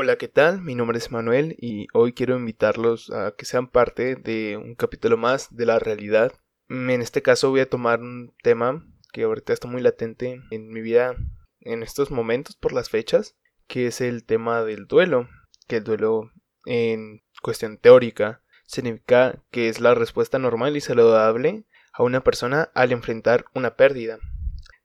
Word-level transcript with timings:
Hola, 0.00 0.16
¿qué 0.16 0.28
tal? 0.28 0.62
Mi 0.62 0.76
nombre 0.76 0.96
es 0.96 1.10
Manuel 1.10 1.56
y 1.58 1.88
hoy 1.92 2.12
quiero 2.12 2.36
invitarlos 2.36 3.10
a 3.10 3.34
que 3.36 3.44
sean 3.44 3.66
parte 3.66 4.14
de 4.14 4.56
un 4.56 4.76
capítulo 4.76 5.16
más 5.16 5.56
de 5.56 5.66
la 5.66 5.80
realidad. 5.80 6.34
En 6.68 7.02
este 7.02 7.20
caso 7.20 7.50
voy 7.50 7.58
a 7.58 7.68
tomar 7.68 8.00
un 8.00 8.32
tema 8.44 8.86
que 9.12 9.24
ahorita 9.24 9.52
está 9.52 9.66
muy 9.66 9.82
latente 9.82 10.40
en 10.52 10.68
mi 10.68 10.82
vida 10.82 11.16
en 11.58 11.82
estos 11.82 12.12
momentos 12.12 12.54
por 12.54 12.72
las 12.72 12.90
fechas, 12.90 13.36
que 13.66 13.88
es 13.88 14.00
el 14.00 14.22
tema 14.22 14.62
del 14.62 14.86
duelo, 14.86 15.28
que 15.66 15.78
el 15.78 15.82
duelo 15.82 16.30
en 16.64 17.24
cuestión 17.42 17.76
teórica 17.76 18.40
significa 18.66 19.42
que 19.50 19.68
es 19.68 19.80
la 19.80 19.96
respuesta 19.96 20.38
normal 20.38 20.76
y 20.76 20.80
saludable 20.80 21.64
a 21.92 22.04
una 22.04 22.22
persona 22.22 22.70
al 22.72 22.92
enfrentar 22.92 23.46
una 23.52 23.74
pérdida. 23.74 24.20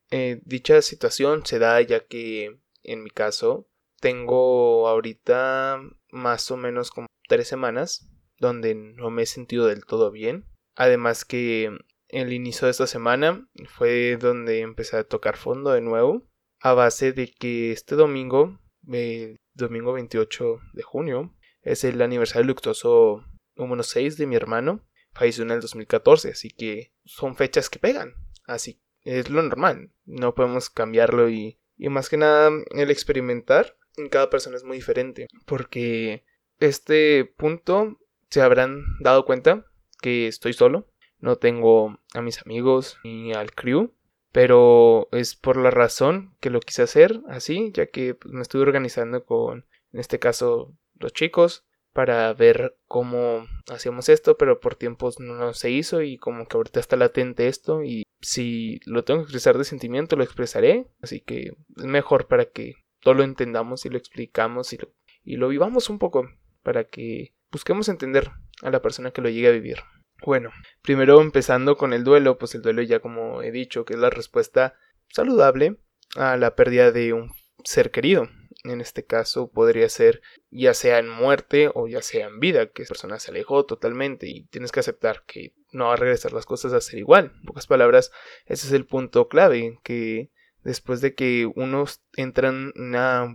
Eh, 0.10 0.42
dicha 0.44 0.82
situación 0.82 1.46
se 1.46 1.60
da 1.60 1.80
ya 1.82 2.00
que 2.00 2.60
en 2.82 3.04
mi 3.04 3.12
caso 3.12 3.70
tengo 4.04 4.90
ahorita 4.90 5.82
más 6.12 6.52
o 6.52 6.58
menos 6.58 6.92
como 6.92 7.08
tres 7.30 7.48
semanas 7.48 8.12
donde 8.38 8.76
no 8.76 9.10
me 9.10 9.22
he 9.22 9.26
sentido 9.26 9.66
del 9.68 9.86
todo 9.86 10.12
bien. 10.12 10.46
Además 10.76 11.24
que 11.24 11.72
el 12.10 12.34
inicio 12.34 12.66
de 12.66 12.72
esta 12.72 12.86
semana 12.86 13.48
fue 13.66 14.18
donde 14.18 14.60
empecé 14.60 14.98
a 14.98 15.06
tocar 15.06 15.38
fondo 15.38 15.72
de 15.72 15.80
nuevo. 15.80 16.28
A 16.60 16.74
base 16.74 17.14
de 17.14 17.32
que 17.32 17.72
este 17.72 17.96
domingo, 17.96 18.60
el 18.92 19.38
domingo 19.54 19.94
28 19.94 20.60
de 20.74 20.84
junio, 20.84 21.34
es 21.62 21.86
el 21.86 22.02
aniversario 22.02 22.46
luctuoso 22.46 23.24
número 23.56 23.84
6 23.84 24.18
de 24.18 24.28
mi 24.28 24.36
hermano. 24.36 24.86
Falleció 25.14 25.46
en 25.46 25.52
el 25.52 25.62
2014, 25.62 26.32
así 26.32 26.50
que 26.50 26.92
son 27.06 27.38
fechas 27.38 27.70
que 27.70 27.80
pegan. 27.80 28.16
Así 28.44 28.82
es 29.04 29.30
lo 29.30 29.42
normal. 29.42 29.94
No 30.04 30.36
podemos 30.36 30.70
cambiarlo 30.70 31.30
y, 31.30 31.62
y 31.78 31.88
más 31.88 32.10
que 32.10 32.18
nada 32.18 32.52
el 32.72 32.92
experimentar 32.92 33.78
en 33.78 33.83
cada 34.10 34.30
persona 34.30 34.56
es 34.56 34.64
muy 34.64 34.78
diferente. 34.78 35.28
Porque 35.46 36.24
este 36.60 37.26
punto 37.26 38.00
se 38.30 38.42
habrán 38.42 38.84
dado 39.00 39.26
cuenta 39.26 39.66
que 40.02 40.28
estoy 40.28 40.54
solo. 40.54 40.88
No 41.20 41.38
tengo 41.38 42.00
a 42.14 42.22
mis 42.22 42.42
amigos 42.42 42.98
ni 43.04 43.34
al 43.34 43.54
crew. 43.54 43.94
Pero 44.32 45.10
es 45.12 45.36
por 45.36 45.58
la 45.58 45.70
razón 45.70 46.36
que 46.40 46.50
lo 46.50 46.60
quise 46.60 46.82
hacer 46.82 47.22
así, 47.30 47.72
ya 47.72 47.86
que 47.86 48.16
pues, 48.16 48.34
me 48.34 48.42
estuve 48.42 48.64
organizando 48.64 49.26
con, 49.26 49.68
en 49.92 50.00
este 50.00 50.18
caso, 50.18 50.74
los 51.00 51.14
chicos 51.14 51.66
para 51.94 52.34
ver 52.34 52.76
cómo 52.88 53.46
hacíamos 53.72 54.10
esto, 54.10 54.36
pero 54.36 54.60
por 54.60 54.76
tiempos 54.76 55.20
no 55.20 55.54
se 55.54 55.70
hizo 55.70 56.02
y 56.02 56.18
como 56.18 56.48
que 56.48 56.58
ahorita 56.58 56.80
está 56.80 56.96
latente 56.96 57.48
esto 57.48 57.84
y 57.84 58.04
si 58.20 58.80
lo 58.86 59.04
tengo 59.04 59.20
que 59.20 59.26
expresar 59.26 59.58
de 59.58 59.64
sentimiento 59.64 60.16
lo 60.16 60.24
expresaré, 60.24 60.88
así 61.02 61.22
que 61.22 61.54
es 61.78 61.86
mejor 61.86 62.28
para 62.28 62.46
que 62.46 62.74
todo 63.04 63.14
lo 63.14 63.24
entendamos 63.24 63.86
y 63.86 63.90
lo 63.90 63.98
explicamos 63.98 64.74
y 64.74 64.78
lo, 64.78 64.90
y 65.24 65.36
lo 65.36 65.50
vivamos 65.50 65.90
un 65.90 66.00
poco 66.00 66.30
para 66.64 66.86
que 66.86 67.34
busquemos 67.52 67.90
entender 67.90 68.32
a 68.62 68.70
la 68.70 68.82
persona 68.82 69.12
que 69.12 69.22
lo 69.22 69.30
llegue 69.30 69.50
a 69.50 69.52
vivir. 69.52 69.78
Bueno, 70.26 70.52
primero 70.82 71.22
empezando 71.22 71.78
con 71.78 71.92
el 71.92 72.04
duelo, 72.04 72.38
pues 72.38 72.56
el 72.56 72.62
duelo 72.62 72.82
ya 72.82 73.00
como 73.00 73.42
he 73.42 73.52
dicho, 73.52 73.84
que 73.84 73.94
es 73.94 74.00
la 74.00 74.10
respuesta 74.10 74.76
saludable 75.10 75.78
a 76.16 76.38
la 76.38 76.56
pérdida 76.56 76.92
de 76.92 77.14
un 77.14 77.32
ser 77.64 77.92
querido. 77.92 78.30
En 78.64 78.80
este 78.80 79.06
caso 79.06 79.52
podría 79.52 79.90
ser 79.90 80.22
ya 80.50 80.74
sea 80.74 81.00
en 81.00 81.10
muerte 81.10 81.70
o 81.74 81.90
ya 81.90 82.02
sea 82.02 82.28
en 82.28 82.40
vida, 82.40 82.68
que 82.68 82.84
esa 82.84 82.94
persona 82.94 83.20
se 83.20 83.32
alejó 83.32 83.66
totalmente 83.66 84.28
y 84.28 84.46
tienes 84.46 84.72
que 84.72 84.80
aceptar 84.80 85.24
que 85.26 85.54
no 85.74 85.88
va 85.88 85.94
a 85.94 85.98
regresar 85.98 86.32
las 86.32 86.46
cosas 86.46 86.72
a 86.72 86.80
ser 86.80 87.00
igual. 87.00 87.34
En 87.36 87.46
pocas 87.46 87.68
palabras, 87.68 88.12
ese 88.46 88.68
es 88.68 88.74
el 88.74 88.86
punto 88.86 89.28
clave, 89.28 89.78
que 89.84 90.30
después 90.64 91.02
de 91.02 91.16
que 91.16 91.52
uno 91.56 91.86
entra 92.16 92.50
en 92.50 92.74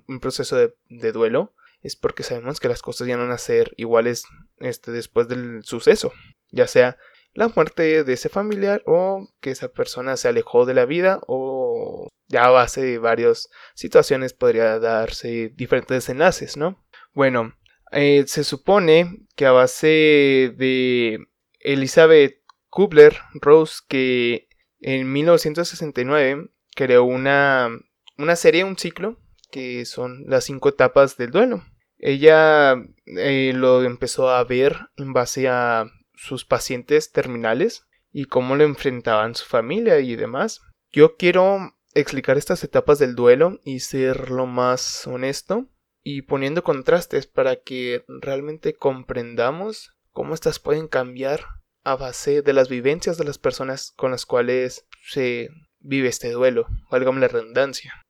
un 0.06 0.20
proceso 0.20 0.56
de, 0.56 1.12
duelo, 1.12 1.54
es 1.80 1.96
porque 1.96 2.22
sabemos 2.22 2.60
que 2.60 2.68
las 2.68 2.82
cosas 2.82 3.06
ya 3.06 3.16
no 3.16 3.22
van 3.24 3.32
a 3.32 3.38
ser 3.38 3.72
iguales 3.76 4.24
este, 4.58 4.90
después 4.90 5.28
del 5.28 5.62
suceso, 5.64 6.12
ya 6.50 6.66
sea 6.66 6.98
la 7.34 7.48
muerte 7.48 8.02
de 8.02 8.12
ese 8.12 8.28
familiar 8.28 8.82
o 8.86 9.28
que 9.40 9.50
esa 9.50 9.68
persona 9.68 10.16
se 10.16 10.28
alejó 10.28 10.66
de 10.66 10.74
la 10.74 10.86
vida 10.86 11.20
o 11.26 12.08
ya 12.26 12.44
a 12.44 12.50
base 12.50 12.82
de 12.82 12.98
varias 12.98 13.48
situaciones 13.74 14.32
podría 14.32 14.78
darse 14.78 15.50
diferentes 15.54 16.08
enlaces, 16.08 16.56
¿no? 16.56 16.84
Bueno, 17.12 17.54
eh, 17.92 18.24
se 18.26 18.44
supone 18.44 19.26
que 19.36 19.46
a 19.46 19.52
base 19.52 20.54
de 20.56 21.18
Elizabeth 21.60 22.42
Kubler-Rose 22.70 23.80
que 23.88 24.48
en 24.80 25.10
1969 25.12 26.50
creó 26.78 27.02
una, 27.02 27.70
una 28.18 28.36
serie, 28.36 28.62
un 28.62 28.78
ciclo, 28.78 29.18
que 29.50 29.84
son 29.84 30.26
las 30.28 30.44
cinco 30.44 30.68
etapas 30.68 31.16
del 31.16 31.32
duelo. 31.32 31.64
Ella 31.98 32.76
eh, 33.04 33.52
lo 33.52 33.82
empezó 33.82 34.30
a 34.30 34.44
ver 34.44 34.76
en 34.96 35.12
base 35.12 35.48
a 35.48 35.90
sus 36.14 36.44
pacientes 36.44 37.10
terminales 37.10 37.84
y 38.12 38.26
cómo 38.26 38.54
lo 38.54 38.62
enfrentaban 38.62 39.34
su 39.34 39.44
familia 39.44 39.98
y 39.98 40.14
demás. 40.14 40.60
Yo 40.92 41.16
quiero 41.16 41.74
explicar 41.94 42.38
estas 42.38 42.62
etapas 42.62 43.00
del 43.00 43.16
duelo 43.16 43.58
y 43.64 43.80
ser 43.80 44.30
lo 44.30 44.46
más 44.46 45.04
honesto 45.08 45.66
y 46.04 46.22
poniendo 46.22 46.62
contrastes 46.62 47.26
para 47.26 47.56
que 47.56 48.04
realmente 48.06 48.74
comprendamos 48.74 49.96
cómo 50.12 50.32
estas 50.32 50.60
pueden 50.60 50.86
cambiar 50.86 51.40
a 51.82 51.96
base 51.96 52.42
de 52.42 52.52
las 52.52 52.68
vivencias 52.68 53.18
de 53.18 53.24
las 53.24 53.38
personas 53.38 53.92
con 53.96 54.12
las 54.12 54.26
cuales 54.26 54.86
se 55.04 55.48
vive 55.88 56.08
este 56.08 56.30
duelo, 56.30 56.68
válgame 56.90 57.20
la 57.20 57.28
redundancia. 57.28 58.06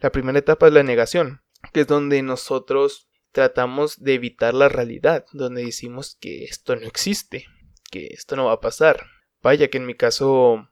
La 0.00 0.12
primera 0.12 0.38
etapa 0.38 0.66
es 0.66 0.74
la 0.74 0.82
negación, 0.82 1.42
que 1.72 1.80
es 1.80 1.86
donde 1.86 2.20
nosotros 2.22 3.08
tratamos 3.32 4.02
de 4.02 4.14
evitar 4.14 4.52
la 4.52 4.68
realidad, 4.68 5.24
donde 5.32 5.64
decimos 5.64 6.16
que 6.20 6.44
esto 6.44 6.76
no 6.76 6.86
existe, 6.86 7.46
que 7.90 8.08
esto 8.08 8.36
no 8.36 8.46
va 8.46 8.52
a 8.52 8.60
pasar. 8.60 9.06
Vaya 9.42 9.68
que 9.68 9.78
en 9.78 9.86
mi 9.86 9.94
caso 9.94 10.68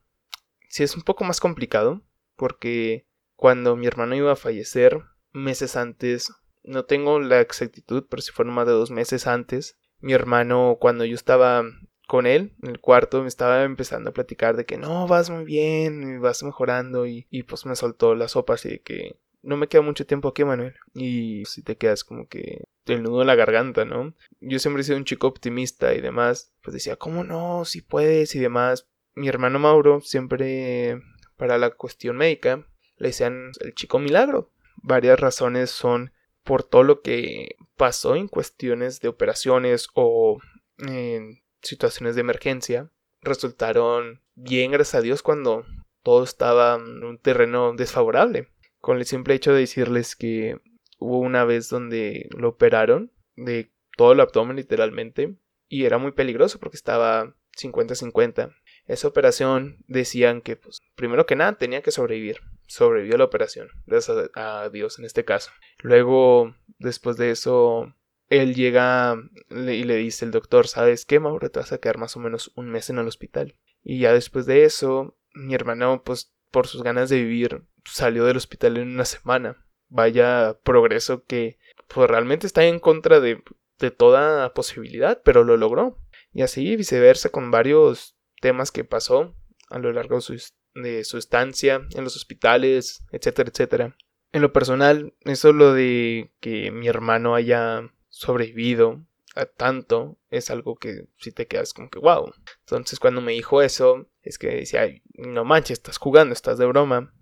sí 0.68 0.82
es 0.82 0.94
un 0.94 1.02
poco 1.02 1.24
más 1.24 1.40
complicado, 1.40 2.02
porque 2.36 3.06
cuando 3.36 3.76
mi 3.76 3.86
hermano 3.86 4.14
iba 4.14 4.32
a 4.32 4.36
fallecer, 4.36 5.02
meses 5.32 5.76
antes, 5.76 6.32
no 6.62 6.84
tengo 6.84 7.20
la 7.20 7.40
exactitud, 7.40 8.04
pero 8.10 8.20
si 8.20 8.32
fueron 8.32 8.54
más 8.54 8.66
de 8.66 8.72
dos 8.72 8.90
meses 8.90 9.26
antes, 9.26 9.78
mi 9.98 10.12
hermano, 10.12 10.76
cuando 10.78 11.06
yo 11.06 11.14
estaba 11.14 11.64
con 12.06 12.26
él 12.26 12.52
en 12.62 12.70
el 12.70 12.80
cuarto 12.80 13.22
me 13.22 13.28
estaba 13.28 13.64
empezando 13.64 14.10
a 14.10 14.14
platicar 14.14 14.56
de 14.56 14.66
que 14.66 14.76
no, 14.76 15.06
vas 15.06 15.30
muy 15.30 15.44
bien, 15.44 16.20
vas 16.20 16.42
mejorando 16.42 17.06
y, 17.06 17.26
y 17.30 17.44
pues 17.44 17.66
me 17.66 17.76
soltó 17.76 18.14
la 18.14 18.28
sopa 18.28 18.54
así 18.54 18.68
de 18.68 18.80
que 18.80 19.16
no 19.44 19.56
me 19.56 19.68
queda 19.68 19.82
mucho 19.82 20.06
tiempo 20.06 20.28
aquí, 20.28 20.44
Manuel. 20.44 20.74
Y 20.94 21.44
si 21.44 21.62
te 21.62 21.76
quedas 21.76 22.02
como 22.02 22.26
que 22.28 22.64
el 22.86 23.02
nudo 23.02 23.20
en 23.20 23.26
la 23.26 23.34
garganta, 23.34 23.84
¿no? 23.84 24.14
Yo 24.40 24.58
siempre 24.58 24.80
he 24.80 24.84
sido 24.84 24.96
un 24.96 25.04
chico 25.04 25.26
optimista 25.26 25.94
y 25.94 26.00
demás. 26.00 26.52
Pues 26.62 26.74
decía, 26.74 26.96
¿cómo 26.96 27.24
no? 27.24 27.64
Si 27.64 27.82
puedes 27.82 28.34
y 28.34 28.38
demás. 28.38 28.88
Mi 29.14 29.28
hermano 29.28 29.58
Mauro 29.58 30.00
siempre 30.00 31.00
para 31.36 31.58
la 31.58 31.70
cuestión 31.70 32.16
médica 32.16 32.66
le 32.96 33.08
decían 33.08 33.52
el 33.60 33.74
chico 33.74 33.98
milagro. 33.98 34.50
Varias 34.82 35.20
razones 35.20 35.70
son 35.70 36.12
por 36.42 36.62
todo 36.62 36.82
lo 36.82 37.02
que 37.02 37.56
pasó 37.76 38.16
en 38.16 38.28
cuestiones 38.28 39.00
de 39.00 39.08
operaciones 39.08 39.88
o 39.94 40.38
en 40.78 41.43
situaciones 41.64 42.14
de 42.14 42.20
emergencia 42.20 42.90
resultaron 43.20 44.22
bien, 44.34 44.70
gracias 44.70 44.96
a 44.96 45.02
Dios, 45.02 45.22
cuando 45.22 45.64
todo 46.02 46.22
estaba 46.22 46.76
en 46.76 47.02
un 47.02 47.18
terreno 47.18 47.74
desfavorable. 47.74 48.48
Con 48.80 48.98
el 48.98 49.06
simple 49.06 49.34
hecho 49.34 49.52
de 49.52 49.60
decirles 49.60 50.14
que 50.14 50.60
hubo 50.98 51.18
una 51.18 51.44
vez 51.44 51.68
donde 51.68 52.28
lo 52.36 52.50
operaron 52.50 53.12
de 53.36 53.72
todo 53.96 54.12
el 54.12 54.20
abdomen 54.20 54.56
literalmente 54.56 55.36
y 55.68 55.84
era 55.84 55.98
muy 55.98 56.12
peligroso 56.12 56.58
porque 56.58 56.76
estaba 56.76 57.34
50-50. 57.56 58.54
Esa 58.86 59.08
operación 59.08 59.78
decían 59.86 60.42
que, 60.42 60.56
pues, 60.56 60.80
primero 60.94 61.24
que 61.24 61.36
nada 61.36 61.56
tenía 61.56 61.82
que 61.82 61.90
sobrevivir. 61.90 62.40
Sobrevivió 62.66 63.16
la 63.16 63.24
operación, 63.24 63.68
gracias 63.86 64.30
a 64.34 64.68
Dios 64.70 64.98
en 64.98 65.04
este 65.06 65.24
caso. 65.24 65.50
Luego, 65.78 66.54
después 66.78 67.16
de 67.16 67.30
eso, 67.30 67.94
él 68.28 68.54
llega 68.54 69.16
y 69.50 69.84
le 69.84 69.96
dice 69.96 70.24
el 70.24 70.30
doctor, 70.30 70.66
¿sabes 70.66 71.04
qué, 71.04 71.20
Mauro? 71.20 71.50
Te 71.50 71.60
vas 71.60 71.72
a 71.72 71.78
quedar 71.78 71.98
más 71.98 72.16
o 72.16 72.20
menos 72.20 72.52
un 72.56 72.70
mes 72.70 72.90
en 72.90 72.98
el 72.98 73.06
hospital. 73.06 73.56
Y 73.82 73.98
ya 73.98 74.12
después 74.12 74.46
de 74.46 74.64
eso, 74.64 75.16
mi 75.34 75.54
hermano, 75.54 76.02
pues 76.04 76.34
por 76.50 76.66
sus 76.66 76.82
ganas 76.82 77.10
de 77.10 77.22
vivir, 77.22 77.64
salió 77.84 78.24
del 78.24 78.36
hospital 78.36 78.76
en 78.76 78.88
una 78.88 79.04
semana. 79.04 79.66
Vaya 79.88 80.58
progreso 80.62 81.24
que 81.24 81.58
pues 81.88 82.08
realmente 82.08 82.46
está 82.46 82.64
en 82.64 82.78
contra 82.78 83.20
de, 83.20 83.42
de 83.78 83.90
toda 83.90 84.54
posibilidad, 84.54 85.20
pero 85.24 85.44
lo 85.44 85.56
logró. 85.56 85.98
Y 86.32 86.42
así 86.42 86.76
viceversa 86.76 87.28
con 87.28 87.50
varios 87.50 88.16
temas 88.40 88.72
que 88.72 88.84
pasó 88.84 89.36
a 89.68 89.78
lo 89.78 89.92
largo 89.92 90.16
de 90.16 90.20
su, 90.22 90.42
de 90.74 91.04
su 91.04 91.18
estancia 91.18 91.86
en 91.94 92.04
los 92.04 92.16
hospitales, 92.16 93.04
etcétera, 93.12 93.50
etcétera. 93.50 93.96
En 94.32 94.42
lo 94.42 94.52
personal, 94.52 95.14
eso 95.20 95.52
lo 95.52 95.72
de 95.72 96.32
que 96.40 96.72
mi 96.72 96.88
hermano 96.88 97.34
haya 97.34 97.93
sobrevivido 98.14 99.04
a 99.34 99.46
tanto 99.46 100.20
es 100.30 100.48
algo 100.50 100.76
que 100.76 101.08
si 101.18 101.32
te 101.32 101.48
quedas 101.48 101.74
como 101.74 101.90
que 101.90 101.98
wow. 101.98 102.32
Entonces 102.60 103.00
cuando 103.00 103.20
me 103.20 103.32
dijo 103.32 103.60
eso, 103.60 104.08
es 104.22 104.38
que 104.38 104.48
decía, 104.48 104.88
no 105.14 105.44
manches, 105.44 105.78
estás 105.78 105.98
jugando, 105.98 106.32
estás 106.32 106.58
de 106.58 106.66
broma. 106.66 107.12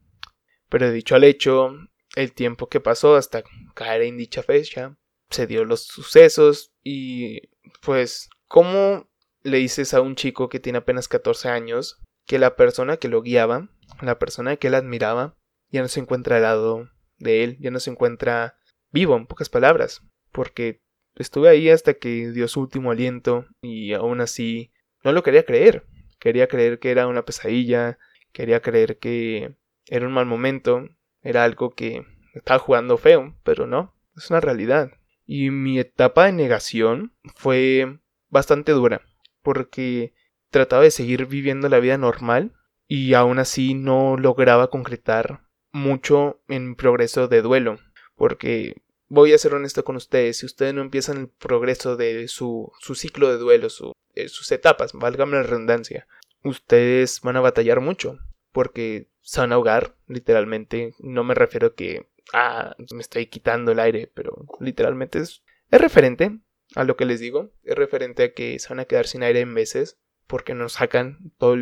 Pero 0.68 0.90
dicho 0.90 1.14
al 1.14 1.24
hecho, 1.24 1.70
el 2.14 2.32
tiempo 2.34 2.68
que 2.68 2.80
pasó 2.80 3.16
hasta 3.16 3.42
caer 3.74 4.02
en 4.02 4.18
dicha 4.18 4.42
fecha, 4.42 4.98
se 5.30 5.46
dio 5.46 5.64
los 5.64 5.84
sucesos 5.84 6.74
y 6.82 7.40
pues 7.80 8.28
cómo 8.46 9.10
le 9.42 9.58
dices 9.58 9.94
a 9.94 10.02
un 10.02 10.14
chico 10.14 10.50
que 10.50 10.60
tiene 10.60 10.78
apenas 10.78 11.08
14 11.08 11.48
años 11.48 12.02
que 12.26 12.38
la 12.38 12.54
persona 12.54 12.98
que 12.98 13.08
lo 13.08 13.22
guiaba, 13.22 13.70
la 14.02 14.18
persona 14.18 14.56
que 14.56 14.68
él 14.68 14.74
admiraba, 14.74 15.38
ya 15.70 15.80
no 15.80 15.88
se 15.88 16.00
encuentra 16.00 16.36
al 16.36 16.42
lado 16.42 16.90
de 17.16 17.44
él, 17.44 17.56
ya 17.60 17.70
no 17.70 17.80
se 17.80 17.90
encuentra 17.90 18.58
vivo, 18.90 19.16
en 19.16 19.26
pocas 19.26 19.48
palabras, 19.48 20.02
porque 20.32 20.82
estuve 21.14 21.49
ahí 21.49 21.70
hasta 21.70 21.94
que 21.94 22.31
dio 22.32 22.49
su 22.49 22.61
último 22.61 22.90
aliento 22.90 23.46
y 23.61 23.93
aún 23.93 24.20
así 24.20 24.73
no 25.05 25.12
lo 25.12 25.23
quería 25.23 25.44
creer. 25.44 25.87
Quería 26.19 26.49
creer 26.49 26.79
que 26.79 26.90
era 26.90 27.06
una 27.06 27.25
pesadilla, 27.25 27.99
quería 28.32 28.61
creer 28.61 28.99
que 28.99 29.56
era 29.87 30.06
un 30.06 30.12
mal 30.12 30.26
momento, 30.26 30.88
era 31.20 31.44
algo 31.44 31.75
que 31.75 32.05
estaba 32.34 32.58
jugando 32.58 32.96
feo, 32.96 33.37
pero 33.43 33.67
no, 33.67 33.94
es 34.17 34.31
una 34.31 34.40
realidad. 34.40 34.93
Y 35.26 35.50
mi 35.50 35.79
etapa 35.79 36.26
de 36.26 36.32
negación 36.32 37.14
fue 37.35 38.00
bastante 38.28 38.73
dura, 38.73 39.02
porque 39.43 40.14
trataba 40.50 40.82
de 40.82 40.90
seguir 40.90 41.26
viviendo 41.26 41.69
la 41.69 41.81
vida 41.81 41.99
normal 41.99 42.52
y 42.87 43.14
aún 43.14 43.38
así 43.38 43.75
no 43.75 44.17
lograba 44.17 44.69
concretar 44.69 45.43
mucho 45.73 46.43
en 46.49 46.70
mi 46.70 46.75
progreso 46.75 47.28
de 47.28 47.43
duelo, 47.43 47.78
porque 48.17 48.82
voy 49.12 49.35
a 49.35 49.38
ser 49.38 49.53
honesto 49.53 49.85
con 49.85 49.97
ustedes, 49.97 50.38
si 50.38 50.47
ustedes 50.47 50.73
no 50.73 50.81
empiezan 50.81 51.19
el 51.19 51.29
progreso 51.29 51.97
de 51.97 52.29
su, 52.29 52.73
su 52.81 52.94
ciclo 52.94 53.31
de 53.31 53.37
duelo, 53.37 53.69
su, 53.69 53.93
eh, 54.14 54.29
sus 54.29 54.50
etapas, 54.53 54.94
válgame 54.94 55.37
la 55.37 55.43
redundancia, 55.43 56.09
ustedes 56.43 57.20
van 57.20 57.37
a 57.37 57.43
batallar 57.43 57.81
mucho, 57.81 58.19
porque 58.53 59.11
se 59.20 59.41
van 59.41 59.53
a 59.53 59.56
ahogar, 59.56 59.97
literalmente, 60.06 60.94
no 60.99 61.25
me 61.25 61.35
refiero 61.35 61.67
a 61.67 61.75
que, 61.75 62.09
ah, 62.32 62.75
me 62.91 63.03
estoy 63.03 63.26
quitando 63.26 63.73
el 63.73 63.81
aire, 63.81 64.11
pero 64.14 64.47
literalmente 64.61 65.19
es, 65.19 65.43
es 65.70 65.79
referente 65.79 66.38
a 66.75 66.85
lo 66.85 66.97
que 66.97 67.05
les 67.05 67.20
digo, 67.20 67.53
es 67.64 67.75
referente 67.75 68.23
a 68.23 68.32
que 68.32 68.59
se 68.59 68.70
van 68.70 68.81
a 68.81 68.87
quedar 68.87 69.06
sin 69.06 69.23
aire 69.25 69.41
en 69.41 69.53
veces, 69.53 69.99
porque 70.26 70.55
no 70.55 70.70
sacan 70.70 71.32
todo 71.37 71.59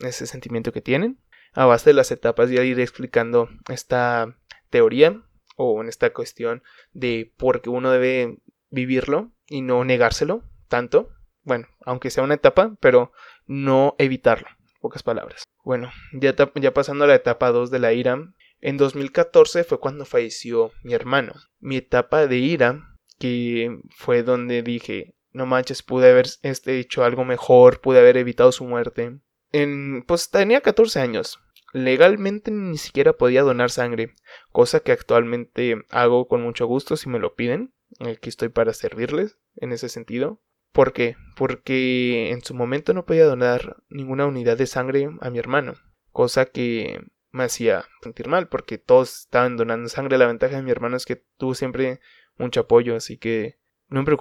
ese 0.00 0.26
sentimiento 0.26 0.72
que 0.72 0.80
tienen. 0.80 1.20
A 1.52 1.64
base 1.64 1.90
de 1.90 1.94
las 1.94 2.10
etapas 2.10 2.50
ya 2.50 2.64
iré 2.64 2.82
explicando 2.82 3.48
esta 3.68 4.36
teoría 4.68 5.22
o 5.58 5.82
en 5.82 5.88
esta 5.88 6.12
cuestión 6.14 6.62
de 6.92 7.34
por 7.36 7.60
qué 7.60 7.68
uno 7.68 7.90
debe 7.90 8.38
vivirlo 8.70 9.32
y 9.46 9.60
no 9.60 9.84
negárselo 9.84 10.42
tanto. 10.68 11.10
Bueno, 11.42 11.66
aunque 11.84 12.10
sea 12.10 12.24
una 12.24 12.34
etapa, 12.34 12.76
pero 12.80 13.12
no 13.46 13.94
evitarlo. 13.98 14.48
Pocas 14.80 15.02
palabras. 15.02 15.42
Bueno, 15.64 15.90
ya, 16.12 16.34
ya 16.54 16.72
pasando 16.72 17.04
a 17.04 17.08
la 17.08 17.16
etapa 17.16 17.50
2 17.50 17.70
de 17.70 17.78
la 17.80 17.92
ira. 17.92 18.32
En 18.60 18.76
2014 18.76 19.64
fue 19.64 19.80
cuando 19.80 20.04
falleció 20.04 20.70
mi 20.82 20.94
hermano. 20.94 21.34
Mi 21.58 21.76
etapa 21.76 22.26
de 22.26 22.36
ira, 22.36 22.96
que 23.18 23.80
fue 23.96 24.22
donde 24.22 24.62
dije, 24.62 25.14
no 25.32 25.46
manches, 25.46 25.82
pude 25.82 26.10
haber 26.10 26.26
este, 26.42 26.78
hecho 26.78 27.04
algo 27.04 27.24
mejor, 27.24 27.80
pude 27.80 27.98
haber 27.98 28.16
evitado 28.16 28.52
su 28.52 28.64
muerte. 28.64 29.18
En, 29.50 30.04
pues 30.06 30.30
tenía 30.30 30.60
14 30.60 31.00
años. 31.00 31.40
Legalmente 31.72 32.50
ni 32.50 32.78
siquiera 32.78 33.12
podía 33.12 33.42
donar 33.42 33.70
sangre, 33.70 34.14
cosa 34.52 34.80
que 34.80 34.92
actualmente 34.92 35.76
hago 35.90 36.26
con 36.26 36.42
mucho 36.42 36.66
gusto 36.66 36.96
si 36.96 37.08
me 37.08 37.18
lo 37.18 37.34
piden. 37.34 37.74
Aquí 38.00 38.28
estoy 38.28 38.48
para 38.48 38.72
servirles 38.72 39.38
en 39.56 39.72
ese 39.72 39.88
sentido. 39.88 40.40
¿Por 40.72 40.92
qué? 40.92 41.16
Porque 41.36 42.30
en 42.30 42.42
su 42.42 42.54
momento 42.54 42.94
no 42.94 43.04
podía 43.04 43.24
donar 43.26 43.76
ninguna 43.88 44.26
unidad 44.26 44.56
de 44.56 44.66
sangre 44.66 45.10
a 45.20 45.30
mi 45.30 45.38
hermano, 45.38 45.74
cosa 46.12 46.46
que 46.46 47.00
me 47.30 47.44
hacía 47.44 47.84
sentir 48.02 48.28
mal 48.28 48.48
porque 48.48 48.78
todos 48.78 49.20
estaban 49.20 49.56
donando 49.56 49.88
sangre. 49.88 50.18
La 50.18 50.26
ventaja 50.26 50.56
de 50.56 50.62
mi 50.62 50.70
hermano 50.70 50.96
es 50.96 51.04
que 51.04 51.16
tuvo 51.36 51.54
siempre 51.54 52.00
mucho 52.36 52.60
apoyo, 52.60 52.96
así 52.96 53.18
que 53.18 53.58
no 53.88 54.02
me, 54.02 54.16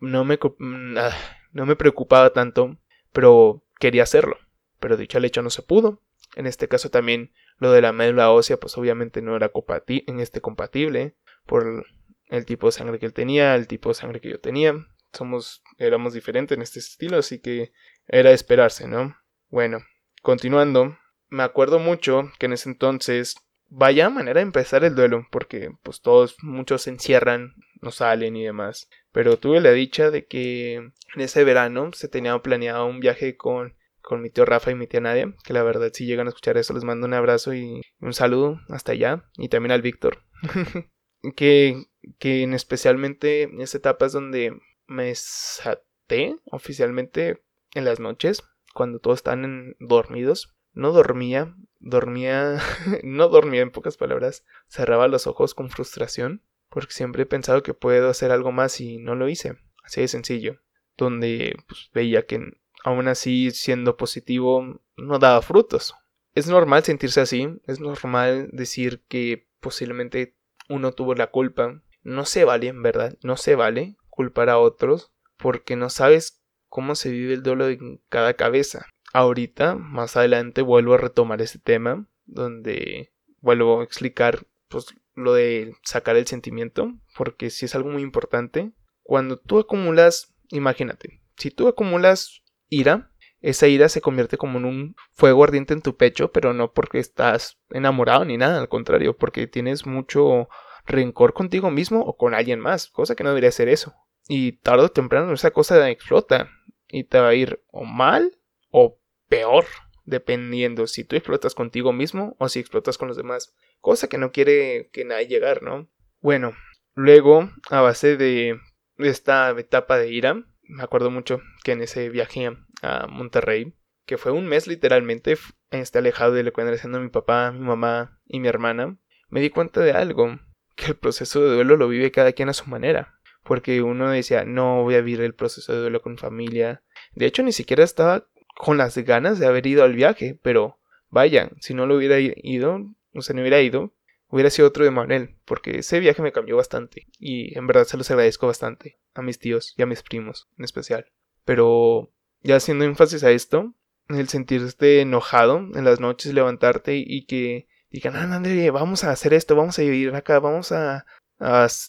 no, 0.00 0.24
me, 0.24 0.36
mm, 0.36 0.98
ah, 0.98 1.16
no 1.52 1.66
me 1.66 1.76
preocupaba 1.76 2.32
tanto, 2.32 2.78
pero 3.12 3.64
quería 3.78 4.02
hacerlo. 4.02 4.36
Pero 4.80 4.96
dicho 4.96 5.18
el 5.18 5.24
hecho 5.24 5.42
no 5.42 5.50
se 5.50 5.62
pudo. 5.62 6.02
En 6.34 6.46
este 6.46 6.68
caso 6.68 6.90
también 6.90 7.32
lo 7.58 7.72
de 7.72 7.82
la 7.82 7.92
médula 7.92 8.30
ósea, 8.30 8.58
pues 8.58 8.76
obviamente 8.76 9.22
no 9.22 9.36
era 9.36 9.50
en 9.86 10.20
este 10.20 10.40
compatible 10.40 11.16
por 11.46 11.86
el 12.28 12.44
tipo 12.46 12.66
de 12.66 12.72
sangre 12.72 12.98
que 12.98 13.06
él 13.06 13.12
tenía, 13.12 13.54
el 13.54 13.66
tipo 13.66 13.90
de 13.90 13.94
sangre 13.94 14.20
que 14.20 14.30
yo 14.30 14.40
tenía. 14.40 14.74
Somos, 15.12 15.62
éramos 15.78 16.12
diferentes 16.12 16.56
en 16.56 16.62
este 16.62 16.80
estilo, 16.80 17.18
así 17.18 17.38
que 17.38 17.72
era 18.08 18.32
esperarse, 18.32 18.88
¿no? 18.88 19.16
Bueno, 19.48 19.78
continuando, 20.22 20.98
me 21.28 21.44
acuerdo 21.44 21.78
mucho 21.78 22.30
que 22.38 22.46
en 22.46 22.54
ese 22.54 22.68
entonces 22.68 23.36
vaya 23.68 24.10
manera 24.10 24.40
de 24.40 24.42
empezar 24.42 24.84
el 24.84 24.94
duelo, 24.94 25.26
porque 25.30 25.70
pues 25.82 26.00
todos, 26.00 26.36
muchos 26.42 26.82
se 26.82 26.90
encierran, 26.90 27.54
no 27.80 27.90
salen 27.90 28.36
y 28.36 28.44
demás. 28.44 28.88
Pero 29.12 29.38
tuve 29.38 29.60
la 29.60 29.72
dicha 29.72 30.10
de 30.10 30.26
que 30.26 30.74
en 30.74 30.92
ese 31.16 31.44
verano 31.44 31.92
se 31.92 32.08
tenía 32.08 32.36
planeado 32.38 32.86
un 32.86 33.00
viaje 33.00 33.36
con, 33.36 33.76
con 34.04 34.20
mi 34.20 34.30
tío 34.30 34.44
Rafa 34.44 34.70
y 34.70 34.74
mi 34.74 34.86
tía 34.86 35.00
Nadia, 35.00 35.34
que 35.44 35.52
la 35.52 35.62
verdad 35.62 35.90
si 35.92 36.06
llegan 36.06 36.26
a 36.26 36.30
escuchar 36.30 36.56
eso 36.56 36.74
les 36.74 36.84
mando 36.84 37.06
un 37.06 37.14
abrazo 37.14 37.54
y 37.54 37.80
un 38.00 38.12
saludo 38.12 38.60
hasta 38.68 38.92
allá, 38.92 39.24
y 39.36 39.48
también 39.48 39.72
al 39.72 39.82
Víctor. 39.82 40.22
que, 41.36 41.86
que 42.18 42.42
en 42.42 42.54
especialmente 42.54 43.42
en 43.42 43.60
esa 43.60 43.78
etapa 43.78 44.06
es 44.06 44.12
donde 44.12 44.56
me 44.86 45.14
saté 45.14 46.36
oficialmente 46.44 47.42
en 47.72 47.84
las 47.84 47.98
noches, 47.98 48.42
cuando 48.74 48.98
todos 48.98 49.20
están 49.20 49.76
dormidos. 49.80 50.54
No 50.72 50.90
dormía, 50.90 51.54
dormía, 51.78 52.60
no 53.04 53.28
dormía 53.28 53.62
en 53.62 53.70
pocas 53.70 53.96
palabras, 53.96 54.44
cerraba 54.68 55.08
los 55.08 55.26
ojos 55.26 55.54
con 55.54 55.70
frustración 55.70 56.42
porque 56.74 56.92
siempre 56.92 57.22
he 57.22 57.26
pensado 57.26 57.62
que 57.62 57.72
puedo 57.72 58.10
hacer 58.10 58.32
algo 58.32 58.50
más 58.50 58.80
y 58.80 58.98
no 58.98 59.14
lo 59.14 59.28
hice. 59.28 59.56
Así 59.84 60.00
de 60.00 60.08
sencillo. 60.08 60.60
Donde 60.96 61.56
pues, 61.68 61.88
veía 61.94 62.26
que 62.26 62.40
aún 62.84 63.08
así 63.08 63.50
siendo 63.50 63.96
positivo 63.96 64.80
no 64.96 65.18
daba 65.18 65.42
frutos. 65.42 65.94
Es 66.34 66.46
normal 66.46 66.84
sentirse 66.84 67.20
así, 67.20 67.48
es 67.66 67.80
normal 67.80 68.50
decir 68.52 69.02
que 69.08 69.48
posiblemente 69.60 70.36
uno 70.68 70.92
tuvo 70.92 71.14
la 71.14 71.28
culpa. 71.28 71.82
No 72.02 72.26
se 72.26 72.44
vale, 72.44 72.68
en 72.68 72.82
verdad, 72.82 73.16
no 73.22 73.36
se 73.36 73.56
vale 73.56 73.96
culpar 74.10 74.50
a 74.50 74.58
otros 74.58 75.12
porque 75.36 75.74
no 75.74 75.90
sabes 75.90 76.42
cómo 76.68 76.94
se 76.94 77.10
vive 77.10 77.34
el 77.34 77.42
duelo 77.42 77.68
en 77.68 78.00
cada 78.08 78.34
cabeza. 78.34 78.86
Ahorita, 79.12 79.76
más 79.76 80.16
adelante, 80.16 80.60
vuelvo 80.60 80.94
a 80.94 80.98
retomar 80.98 81.40
este 81.40 81.58
tema 81.58 82.06
donde 82.26 83.12
vuelvo 83.40 83.80
a 83.80 83.84
explicar 83.84 84.46
pues 84.68 84.86
lo 85.14 85.34
de 85.34 85.74
sacar 85.84 86.16
el 86.16 86.26
sentimiento, 86.26 86.92
porque 87.16 87.50
si 87.50 87.64
es 87.64 87.74
algo 87.74 87.90
muy 87.90 88.02
importante. 88.02 88.72
Cuando 89.02 89.38
tú 89.38 89.58
acumulas, 89.58 90.34
imagínate, 90.48 91.20
si 91.36 91.50
tú 91.50 91.68
acumulas 91.68 92.42
ira, 92.68 93.10
esa 93.40 93.66
ira 93.66 93.88
se 93.88 94.00
convierte 94.00 94.38
como 94.38 94.58
en 94.58 94.64
un 94.64 94.96
fuego 95.12 95.44
ardiente 95.44 95.74
en 95.74 95.82
tu 95.82 95.96
pecho, 95.96 96.32
pero 96.32 96.54
no 96.54 96.72
porque 96.72 96.98
estás 96.98 97.60
enamorado 97.70 98.24
ni 98.24 98.36
nada, 98.36 98.60
al 98.60 98.68
contrario, 98.68 99.16
porque 99.16 99.46
tienes 99.46 99.86
mucho 99.86 100.48
rencor 100.86 101.34
contigo 101.34 101.70
mismo 101.70 102.00
o 102.00 102.16
con 102.16 102.34
alguien 102.34 102.60
más, 102.60 102.88
cosa 102.88 103.14
que 103.14 103.24
no 103.24 103.30
debería 103.30 103.50
ser 103.50 103.68
eso. 103.68 103.94
Y 104.28 104.52
tarde 104.52 104.84
o 104.84 104.88
temprano 104.88 105.32
esa 105.32 105.50
cosa 105.50 105.90
explota 105.90 106.48
y 106.88 107.04
te 107.04 107.18
va 107.18 107.28
a 107.28 107.34
ir 107.34 107.62
o 107.70 107.84
mal 107.84 108.38
o 108.70 108.98
peor, 109.28 109.66
dependiendo 110.04 110.86
si 110.86 111.04
tú 111.04 111.16
explotas 111.16 111.54
contigo 111.54 111.92
mismo 111.92 112.36
o 112.38 112.48
si 112.48 112.60
explotas 112.60 112.96
con 112.96 113.08
los 113.08 113.16
demás 113.16 113.54
cosa 113.84 114.08
que 114.08 114.16
no 114.16 114.32
quiere 114.32 114.88
que 114.94 115.04
nadie 115.04 115.26
llegar, 115.28 115.62
¿no? 115.62 115.90
Bueno, 116.20 116.54
luego, 116.94 117.50
a 117.68 117.82
base 117.82 118.16
de 118.16 118.58
esta 118.96 119.50
etapa 119.50 119.98
de 119.98 120.10
ira, 120.10 120.42
me 120.68 120.82
acuerdo 120.82 121.10
mucho 121.10 121.40
que 121.62 121.72
en 121.72 121.82
ese 121.82 122.08
viaje 122.10 122.56
a 122.82 123.06
Monterrey, 123.06 123.74
que 124.06 124.18
fue 124.18 124.32
un 124.32 124.46
mes 124.46 124.66
literalmente, 124.66 125.36
este 125.70 125.98
alejado 125.98 126.32
de 126.32 126.42
lo 126.42 126.52
que 126.52 126.78
siendo 126.78 127.00
mi 127.00 127.08
papá, 127.08 127.52
mi 127.52 127.60
mamá 127.60 128.20
y 128.26 128.40
mi 128.40 128.48
hermana, 128.48 128.96
me 129.28 129.40
di 129.40 129.50
cuenta 129.50 129.80
de 129.80 129.92
algo, 129.92 130.38
que 130.76 130.86
el 130.86 130.96
proceso 130.96 131.42
de 131.42 131.54
duelo 131.54 131.76
lo 131.76 131.88
vive 131.88 132.10
cada 132.10 132.32
quien 132.32 132.48
a 132.48 132.54
su 132.54 132.68
manera. 132.68 133.14
Porque 133.42 133.82
uno 133.82 134.10
decía, 134.10 134.44
no 134.44 134.82
voy 134.82 134.94
a 134.94 135.00
vivir 135.00 135.20
el 135.20 135.34
proceso 135.34 135.72
de 135.72 135.80
duelo 135.80 136.00
con 136.00 136.16
familia. 136.16 136.82
De 137.14 137.26
hecho, 137.26 137.42
ni 137.42 137.52
siquiera 137.52 137.84
estaba 137.84 138.26
con 138.56 138.78
las 138.78 138.96
ganas 138.98 139.38
de 139.38 139.46
haber 139.46 139.66
ido 139.66 139.84
al 139.84 139.94
viaje, 139.94 140.38
pero 140.42 140.78
vaya, 141.10 141.50
si 141.60 141.74
no 141.74 141.86
lo 141.86 141.96
hubiera 141.96 142.18
ido, 142.18 142.80
o 143.14 143.22
sea, 143.22 143.34
no 143.34 143.42
hubiera 143.42 143.60
ido, 143.60 143.92
hubiera 144.34 144.50
sido 144.50 144.66
otro 144.66 144.84
de 144.84 144.90
Manuel, 144.90 145.36
porque 145.44 145.78
ese 145.78 146.00
viaje 146.00 146.20
me 146.20 146.32
cambió 146.32 146.56
bastante 146.56 147.06
y 147.20 147.56
en 147.56 147.68
verdad 147.68 147.84
se 147.84 147.96
los 147.96 148.10
agradezco 148.10 148.48
bastante 148.48 148.98
a 149.14 149.22
mis 149.22 149.38
tíos 149.38 149.74
y 149.76 149.82
a 149.82 149.86
mis 149.86 150.02
primos 150.02 150.48
en 150.58 150.64
especial. 150.64 151.06
Pero 151.44 152.10
ya 152.42 152.56
haciendo 152.56 152.84
énfasis 152.84 153.22
a 153.22 153.30
esto, 153.30 153.74
el 154.08 154.28
sentirte 154.28 155.00
enojado 155.02 155.58
en 155.58 155.84
las 155.84 156.00
noches, 156.00 156.34
levantarte 156.34 156.96
y 156.96 157.26
que 157.26 157.68
digan, 157.90 158.16
ah, 158.16 158.34
André, 158.34 158.72
vamos 158.72 159.04
a 159.04 159.12
hacer 159.12 159.34
esto, 159.34 159.54
vamos 159.54 159.78
a 159.78 159.82
vivir 159.82 160.12
acá, 160.16 160.40
vamos 160.40 160.72
a, 160.72 161.06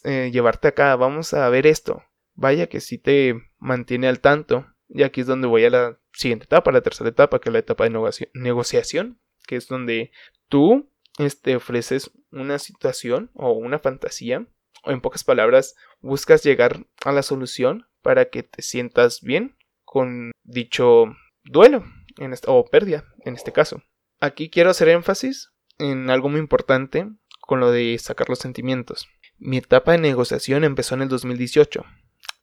eh, 0.04 0.30
llevarte 0.32 0.68
acá, 0.68 0.94
vamos 0.94 1.34
a 1.34 1.48
ver 1.48 1.66
esto. 1.66 2.04
Vaya 2.34 2.68
que 2.68 2.78
sí 2.80 2.96
te 2.96 3.34
mantiene 3.58 4.06
al 4.06 4.20
tanto. 4.20 4.66
Y 4.88 5.02
aquí 5.02 5.22
es 5.22 5.26
donde 5.26 5.48
voy 5.48 5.64
a 5.64 5.70
la 5.70 5.98
siguiente 6.12 6.44
etapa, 6.44 6.70
la 6.70 6.80
tercera 6.80 7.10
etapa, 7.10 7.40
que 7.40 7.48
es 7.48 7.52
la 7.52 7.58
etapa 7.58 7.88
de 7.88 8.22
negociación, 8.34 9.18
que 9.48 9.56
es 9.56 9.66
donde 9.66 10.12
tú 10.48 10.88
este, 11.18 11.56
ofreces 11.56 12.10
una 12.30 12.58
situación 12.58 13.30
o 13.34 13.52
una 13.52 13.78
fantasía 13.78 14.46
o 14.84 14.90
en 14.90 15.00
pocas 15.00 15.24
palabras, 15.24 15.74
buscas 16.00 16.42
llegar 16.42 16.86
a 17.04 17.12
la 17.12 17.22
solución 17.22 17.86
para 18.02 18.26
que 18.30 18.42
te 18.42 18.62
sientas 18.62 19.20
bien 19.20 19.56
con 19.84 20.32
dicho 20.44 21.06
duelo 21.44 21.84
en 22.18 22.34
o 22.46 22.64
pérdida 22.64 23.04
en 23.24 23.34
este 23.34 23.52
caso. 23.52 23.82
Aquí 24.20 24.48
quiero 24.48 24.70
hacer 24.70 24.88
énfasis 24.88 25.50
en 25.78 26.10
algo 26.10 26.28
muy 26.28 26.40
importante 26.40 27.08
con 27.40 27.60
lo 27.60 27.70
de 27.70 27.98
sacar 27.98 28.28
los 28.28 28.38
sentimientos. 28.38 29.08
Mi 29.38 29.58
etapa 29.58 29.92
de 29.92 29.98
negociación 29.98 30.64
empezó 30.64 30.94
en 30.94 31.02
el 31.02 31.08
2018. 31.08 31.84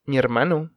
Mi 0.05 0.17
hermano 0.17 0.71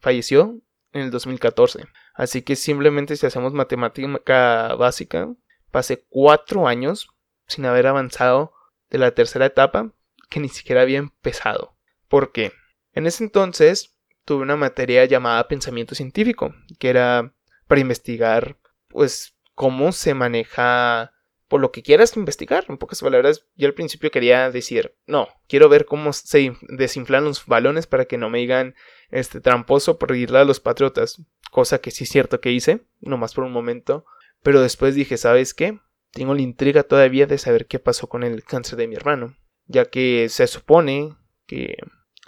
falleció 0.00 0.60
en 0.92 1.02
el 1.02 1.10
2014. 1.10 1.84
Así 2.14 2.42
que 2.42 2.56
simplemente 2.56 3.16
si 3.16 3.26
hacemos 3.26 3.52
matemática 3.52 4.74
básica, 4.74 5.32
pasé 5.76 6.06
cuatro 6.08 6.66
años 6.66 7.10
sin 7.48 7.66
haber 7.66 7.86
avanzado 7.86 8.54
de 8.88 8.96
la 8.96 9.10
tercera 9.10 9.44
etapa 9.44 9.92
que 10.30 10.40
ni 10.40 10.48
siquiera 10.48 10.80
había 10.80 10.96
empezado. 10.96 11.76
¿Por 12.08 12.32
qué? 12.32 12.52
En 12.94 13.06
ese 13.06 13.24
entonces 13.24 13.94
tuve 14.24 14.40
una 14.40 14.56
materia 14.56 15.04
llamada 15.04 15.48
pensamiento 15.48 15.94
científico, 15.94 16.54
que 16.78 16.88
era 16.88 17.34
para 17.66 17.82
investigar, 17.82 18.56
pues, 18.88 19.36
cómo 19.54 19.92
se 19.92 20.14
maneja 20.14 21.12
por 21.46 21.60
lo 21.60 21.72
que 21.72 21.82
quieras 21.82 22.16
investigar. 22.16 22.64
En 22.70 22.78
pocas 22.78 23.02
palabras, 23.02 23.44
yo 23.54 23.68
al 23.68 23.74
principio 23.74 24.10
quería 24.10 24.50
decir, 24.50 24.96
no, 25.06 25.28
quiero 25.46 25.68
ver 25.68 25.84
cómo 25.84 26.14
se 26.14 26.56
desinflan 26.70 27.24
los 27.24 27.44
balones 27.44 27.86
para 27.86 28.06
que 28.06 28.16
no 28.16 28.30
me 28.30 28.38
digan 28.38 28.74
este 29.10 29.42
tramposo 29.42 29.98
por 29.98 30.16
irle 30.16 30.38
a 30.38 30.46
los 30.46 30.58
patriotas. 30.58 31.20
Cosa 31.50 31.82
que 31.82 31.90
sí 31.90 32.04
es 32.04 32.10
cierto 32.10 32.40
que 32.40 32.50
hice, 32.50 32.86
nomás 33.02 33.34
por 33.34 33.44
un 33.44 33.52
momento. 33.52 34.06
Pero 34.46 34.60
después 34.60 34.94
dije, 34.94 35.16
¿sabes 35.16 35.54
qué? 35.54 35.80
Tengo 36.12 36.32
la 36.32 36.40
intriga 36.40 36.84
todavía 36.84 37.26
de 37.26 37.36
saber 37.36 37.66
qué 37.66 37.80
pasó 37.80 38.08
con 38.08 38.22
el 38.22 38.44
cáncer 38.44 38.78
de 38.78 38.86
mi 38.86 38.94
hermano. 38.94 39.36
Ya 39.64 39.86
que 39.86 40.28
se 40.28 40.46
supone 40.46 41.16
que 41.48 41.74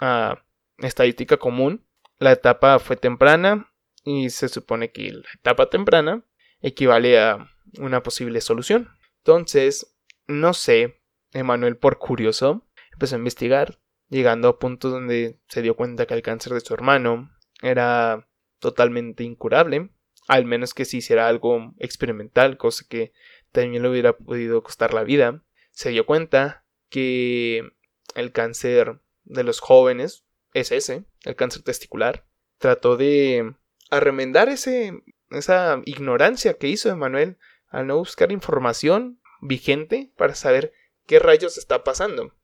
a 0.01 0.43
estadística 0.79 1.37
común, 1.37 1.87
la 2.17 2.33
etapa 2.33 2.77
fue 2.79 2.97
temprana 2.97 3.71
y 4.03 4.31
se 4.31 4.49
supone 4.49 4.91
que 4.91 5.13
la 5.13 5.29
etapa 5.33 5.69
temprana 5.69 6.25
equivale 6.59 7.21
a 7.21 7.49
una 7.77 8.03
posible 8.03 8.41
solución. 8.41 8.89
Entonces, 9.19 9.95
no 10.27 10.53
sé, 10.53 11.01
Emanuel 11.31 11.77
por 11.77 11.99
curioso 11.99 12.67
empezó 12.91 13.15
a 13.15 13.19
investigar, 13.19 13.79
llegando 14.09 14.49
a 14.49 14.59
puntos 14.59 14.91
donde 14.91 15.39
se 15.47 15.61
dio 15.61 15.77
cuenta 15.77 16.05
que 16.05 16.15
el 16.15 16.21
cáncer 16.21 16.51
de 16.51 16.59
su 16.59 16.73
hermano 16.73 17.31
era 17.61 18.27
totalmente 18.59 19.23
incurable, 19.23 19.91
al 20.29 20.45
menos 20.45 20.75
que 20.75 20.85
se 20.85 20.97
hiciera 20.97 21.27
algo 21.27 21.73
experimental, 21.79 22.55
cosa 22.57 22.85
que 22.87 23.13
también 23.51 23.81
le 23.81 23.89
hubiera 23.89 24.15
podido 24.15 24.61
costar 24.61 24.93
la 24.93 25.03
vida. 25.03 25.43
Se 25.71 25.89
dio 25.89 26.05
cuenta 26.05 26.63
que 26.89 27.67
el 28.13 28.31
cáncer 28.31 28.99
de 29.23 29.43
los 29.43 29.59
jóvenes 29.59 30.23
es 30.53 30.71
ese, 30.71 31.05
el 31.23 31.35
cáncer 31.35 31.63
testicular. 31.63 32.27
Trató 32.59 32.95
de 32.95 33.55
arremendar 33.89 34.49
ese, 34.49 35.01
esa 35.31 35.81
ignorancia 35.85 36.53
que 36.53 36.67
hizo 36.67 36.89
Emanuel 36.89 37.37
al 37.69 37.87
no 37.87 37.97
buscar 37.97 38.31
información 38.31 39.19
vigente 39.41 40.11
para 40.15 40.35
saber 40.35 40.73
qué 41.07 41.17
rayos 41.17 41.57
está 41.57 41.83
pasando. 41.83 42.35